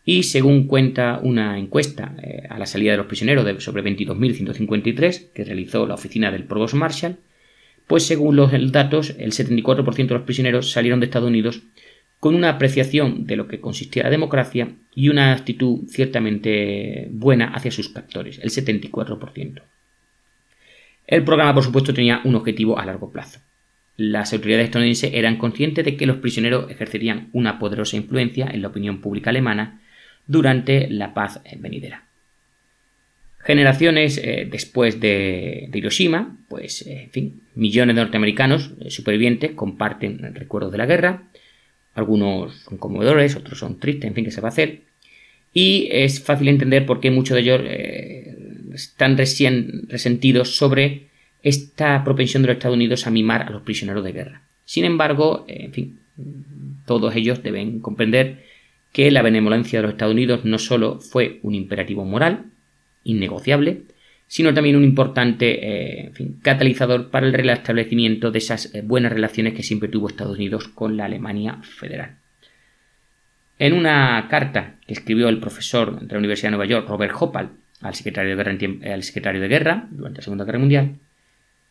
y 0.05 0.25
según 0.25 0.67
cuenta 0.67 1.19
una 1.23 1.59
encuesta 1.59 2.15
eh, 2.23 2.43
a 2.51 2.59
la 2.59 2.67
salida 2.67 2.91
de 2.91 2.99
los 2.99 3.07
prisioneros 3.07 3.47
de 3.47 3.59
sobre 3.63 3.83
22.153 3.83 5.33
que 5.33 5.45
realizó 5.45 5.87
la 5.87 5.95
oficina 5.95 6.31
del 6.31 6.45
Provost 6.45 6.75
Marshall, 6.75 7.17
pues 7.87 8.03
según 8.03 8.37
los 8.37 8.51
datos 8.71 9.15
el 9.19 9.33
74% 9.33 9.95
de 9.95 10.15
los 10.15 10.23
prisioneros 10.25 10.73
salieron 10.73 11.01
de 11.01 11.07
Estados 11.07 11.29
Unidos 11.29 11.63
con 12.25 12.35
una 12.35 12.49
apreciación 12.49 13.27
de 13.27 13.37
lo 13.37 13.49
que 13.49 13.61
consistía 13.61 14.05
la 14.05 14.09
democracia 14.09 14.71
y 14.95 15.11
una 15.11 15.35
actitud 15.35 15.87
ciertamente 15.89 17.09
buena 17.11 17.49
hacia 17.49 17.71
sus 17.71 17.91
captores, 17.91 18.39
el 18.39 18.49
74%. 18.49 19.61
El 21.07 21.23
programa, 21.23 21.53
por 21.53 21.65
supuesto, 21.65 21.93
tenía 21.93 22.23
un 22.25 22.35
objetivo 22.35 22.79
a 22.79 22.87
largo 22.87 23.13
plazo. 23.13 23.41
Las 23.99 24.33
autoridades 24.33 24.65
estadounidenses 24.65 25.13
eran 25.13 25.37
conscientes 25.37 25.85
de 25.85 25.99
que 25.99 26.07
los 26.07 26.17
prisioneros 26.17 26.71
ejercerían 26.71 27.29
una 27.35 27.59
poderosa 27.59 27.99
influencia 27.99 28.49
en 28.51 28.63
la 28.63 28.69
opinión 28.69 29.03
pública 29.03 29.29
alemana 29.29 29.83
durante 30.27 30.89
la 30.89 31.13
paz 31.13 31.43
venidera. 31.59 32.07
Generaciones 33.41 34.17
eh, 34.17 34.49
después 34.51 34.99
de, 34.99 35.69
Hiroshima, 35.75 36.39
pues, 36.49 36.87
eh, 36.87 37.03
en 37.03 37.11
fin, 37.11 37.43
millones 37.55 37.97
de 37.97 38.01
norteamericanos 38.01 38.71
eh, 38.81 38.89
supervivientes 38.89 39.51
comparten 39.51 40.25
el 40.25 40.35
recuerdo 40.35 40.71
de 40.71 40.79
la 40.79 40.87
guerra. 40.87 41.25
Algunos 41.95 42.57
son 42.57 42.79
conmovedores, 42.79 43.37
otros 43.37 43.59
son 43.59 43.79
tristes, 43.79 44.09
en 44.09 44.15
fin, 44.15 44.25
¿qué 44.25 44.31
se 44.31 44.41
va 44.41 44.49
a 44.49 44.53
hacer? 44.53 44.83
Y 45.53 45.89
es 45.91 46.21
fácil 46.21 46.49
entender 46.49 46.85
por 46.85 47.01
qué 47.01 47.11
muchos 47.11 47.37
de 47.37 47.41
ellos 47.41 47.61
están 48.75 49.17
recién 49.17 49.89
resentidos 49.89 50.57
sobre 50.57 51.09
esta 51.43 52.03
propensión 52.03 52.43
de 52.43 52.49
los 52.49 52.57
Estados 52.57 52.75
Unidos 52.75 53.07
a 53.07 53.11
mimar 53.11 53.43
a 53.43 53.51
los 53.51 53.63
prisioneros 53.63 54.03
de 54.03 54.13
guerra. 54.13 54.43
Sin 54.65 54.85
embargo, 54.85 55.45
en 55.47 55.73
fin, 55.73 55.99
todos 56.87 57.15
ellos 57.15 57.43
deben 57.43 57.81
comprender 57.81 58.45
que 58.93 59.11
la 59.11 59.23
benevolencia 59.23 59.79
de 59.79 59.83
los 59.85 59.93
Estados 59.93 60.15
Unidos 60.15 60.45
no 60.45 60.59
solo 60.59 61.01
fue 61.01 61.39
un 61.43 61.55
imperativo 61.55 62.05
moral, 62.05 62.47
innegociable, 63.05 63.83
sino 64.27 64.53
también 64.55 64.77
un 64.77 64.85
importante 64.85 66.07
eh, 66.07 66.13
catalizador 66.43 67.11
para 67.11 67.27
el 67.27 67.33
restablecimiento 67.33 68.31
de 68.31 68.39
esas 68.39 68.75
eh, 68.75 68.83
buenas 68.83 69.13
relaciones 69.13 69.55
que 69.55 69.63
siempre 69.63 69.89
tuvo 69.89 70.09
Estados 70.09 70.37
Unidos 70.37 70.69
con 70.69 70.97
la 70.97 71.05
Alemania 71.05 71.59
federal. 71.63 72.17
En 73.59 73.73
una 73.73 74.27
carta 74.29 74.75
que 74.87 74.95
escribió 74.95 75.29
el 75.29 75.39
profesor 75.39 76.01
de 76.01 76.13
la 76.13 76.19
Universidad 76.19 76.49
de 76.49 76.57
Nueva 76.57 76.71
York, 76.71 76.89
Robert 76.89 77.15
Hopal, 77.19 77.51
al 77.81 77.95
secretario 77.95 78.37
de 78.37 78.43
guerra, 78.43 78.93
al 78.93 79.03
secretario 79.03 79.41
de 79.41 79.49
guerra 79.49 79.87
durante 79.91 80.19
la 80.19 80.25
Segunda 80.25 80.45
Guerra 80.45 80.59
Mundial, 80.59 80.97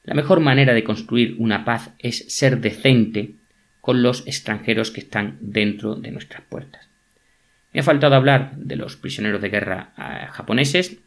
la 0.03 0.13
mejor 0.13 0.39
manera 0.39 0.73
de 0.73 0.83
construir 0.83 1.35
una 1.39 1.65
paz 1.65 1.91
es 1.97 2.25
ser 2.33 2.59
decente 2.59 3.35
con 3.81 4.03
los 4.03 4.25
extranjeros 4.27 4.91
que 4.91 5.01
están 5.01 5.37
dentro 5.41 5.95
de 5.95 6.11
nuestras 6.11 6.43
puertas. 6.43 6.87
Me 7.73 7.79
ha 7.79 7.83
faltado 7.83 8.15
hablar 8.15 8.55
de 8.55 8.75
los 8.75 8.95
prisioneros 8.95 9.41
de 9.41 9.49
guerra 9.49 9.93
eh, 9.97 10.27
japoneses, 10.31 10.97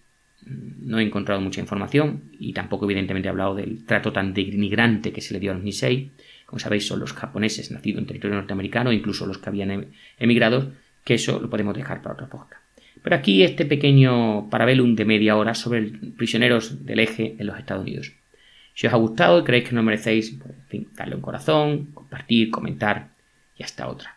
no 0.46 0.98
he 0.98 1.02
encontrado 1.02 1.40
mucha 1.40 1.60
información 1.60 2.22
y 2.38 2.52
tampoco 2.52 2.84
evidentemente 2.84 3.28
he 3.28 3.30
hablado 3.30 3.54
del 3.54 3.84
trato 3.84 4.12
tan 4.12 4.32
denigrante 4.32 5.12
que 5.12 5.20
se 5.20 5.34
le 5.34 5.40
dio 5.40 5.50
a 5.50 5.54
los 5.54 5.64
Nisei, 5.64 6.12
como 6.46 6.60
sabéis, 6.60 6.86
son 6.86 7.00
los 7.00 7.12
japoneses 7.12 7.72
nacidos 7.72 8.00
en 8.00 8.06
territorio 8.06 8.36
norteamericano, 8.36 8.92
incluso 8.92 9.26
los 9.26 9.38
que 9.38 9.48
habían 9.48 9.70
em, 9.72 9.84
emigrado, 10.18 10.72
que 11.04 11.14
eso 11.14 11.40
lo 11.40 11.50
podemos 11.50 11.76
dejar 11.76 12.02
para 12.02 12.14
otra 12.14 12.28
podcast. 12.28 12.62
Pero 13.02 13.16
aquí 13.16 13.42
este 13.42 13.66
pequeño 13.66 14.48
parabellum 14.48 14.94
de 14.94 15.04
media 15.04 15.36
hora 15.36 15.54
sobre 15.54 15.82
prisioneros 16.16 16.86
del 16.86 17.00
eje 17.00 17.36
en 17.38 17.46
los 17.46 17.58
Estados 17.58 17.82
Unidos. 17.82 18.12
Si 18.74 18.86
os 18.86 18.92
ha 18.92 18.96
gustado 18.96 19.40
y 19.40 19.44
creéis 19.44 19.68
que 19.68 19.74
no 19.74 19.82
merecéis, 19.82 20.30
pues, 20.30 20.54
en 20.54 20.66
fin, 20.66 20.88
darle 20.94 21.16
un 21.16 21.20
corazón, 21.20 21.86
compartir, 21.92 22.50
comentar 22.50 23.08
y 23.56 23.62
hasta 23.62 23.88
otra. 23.88 24.16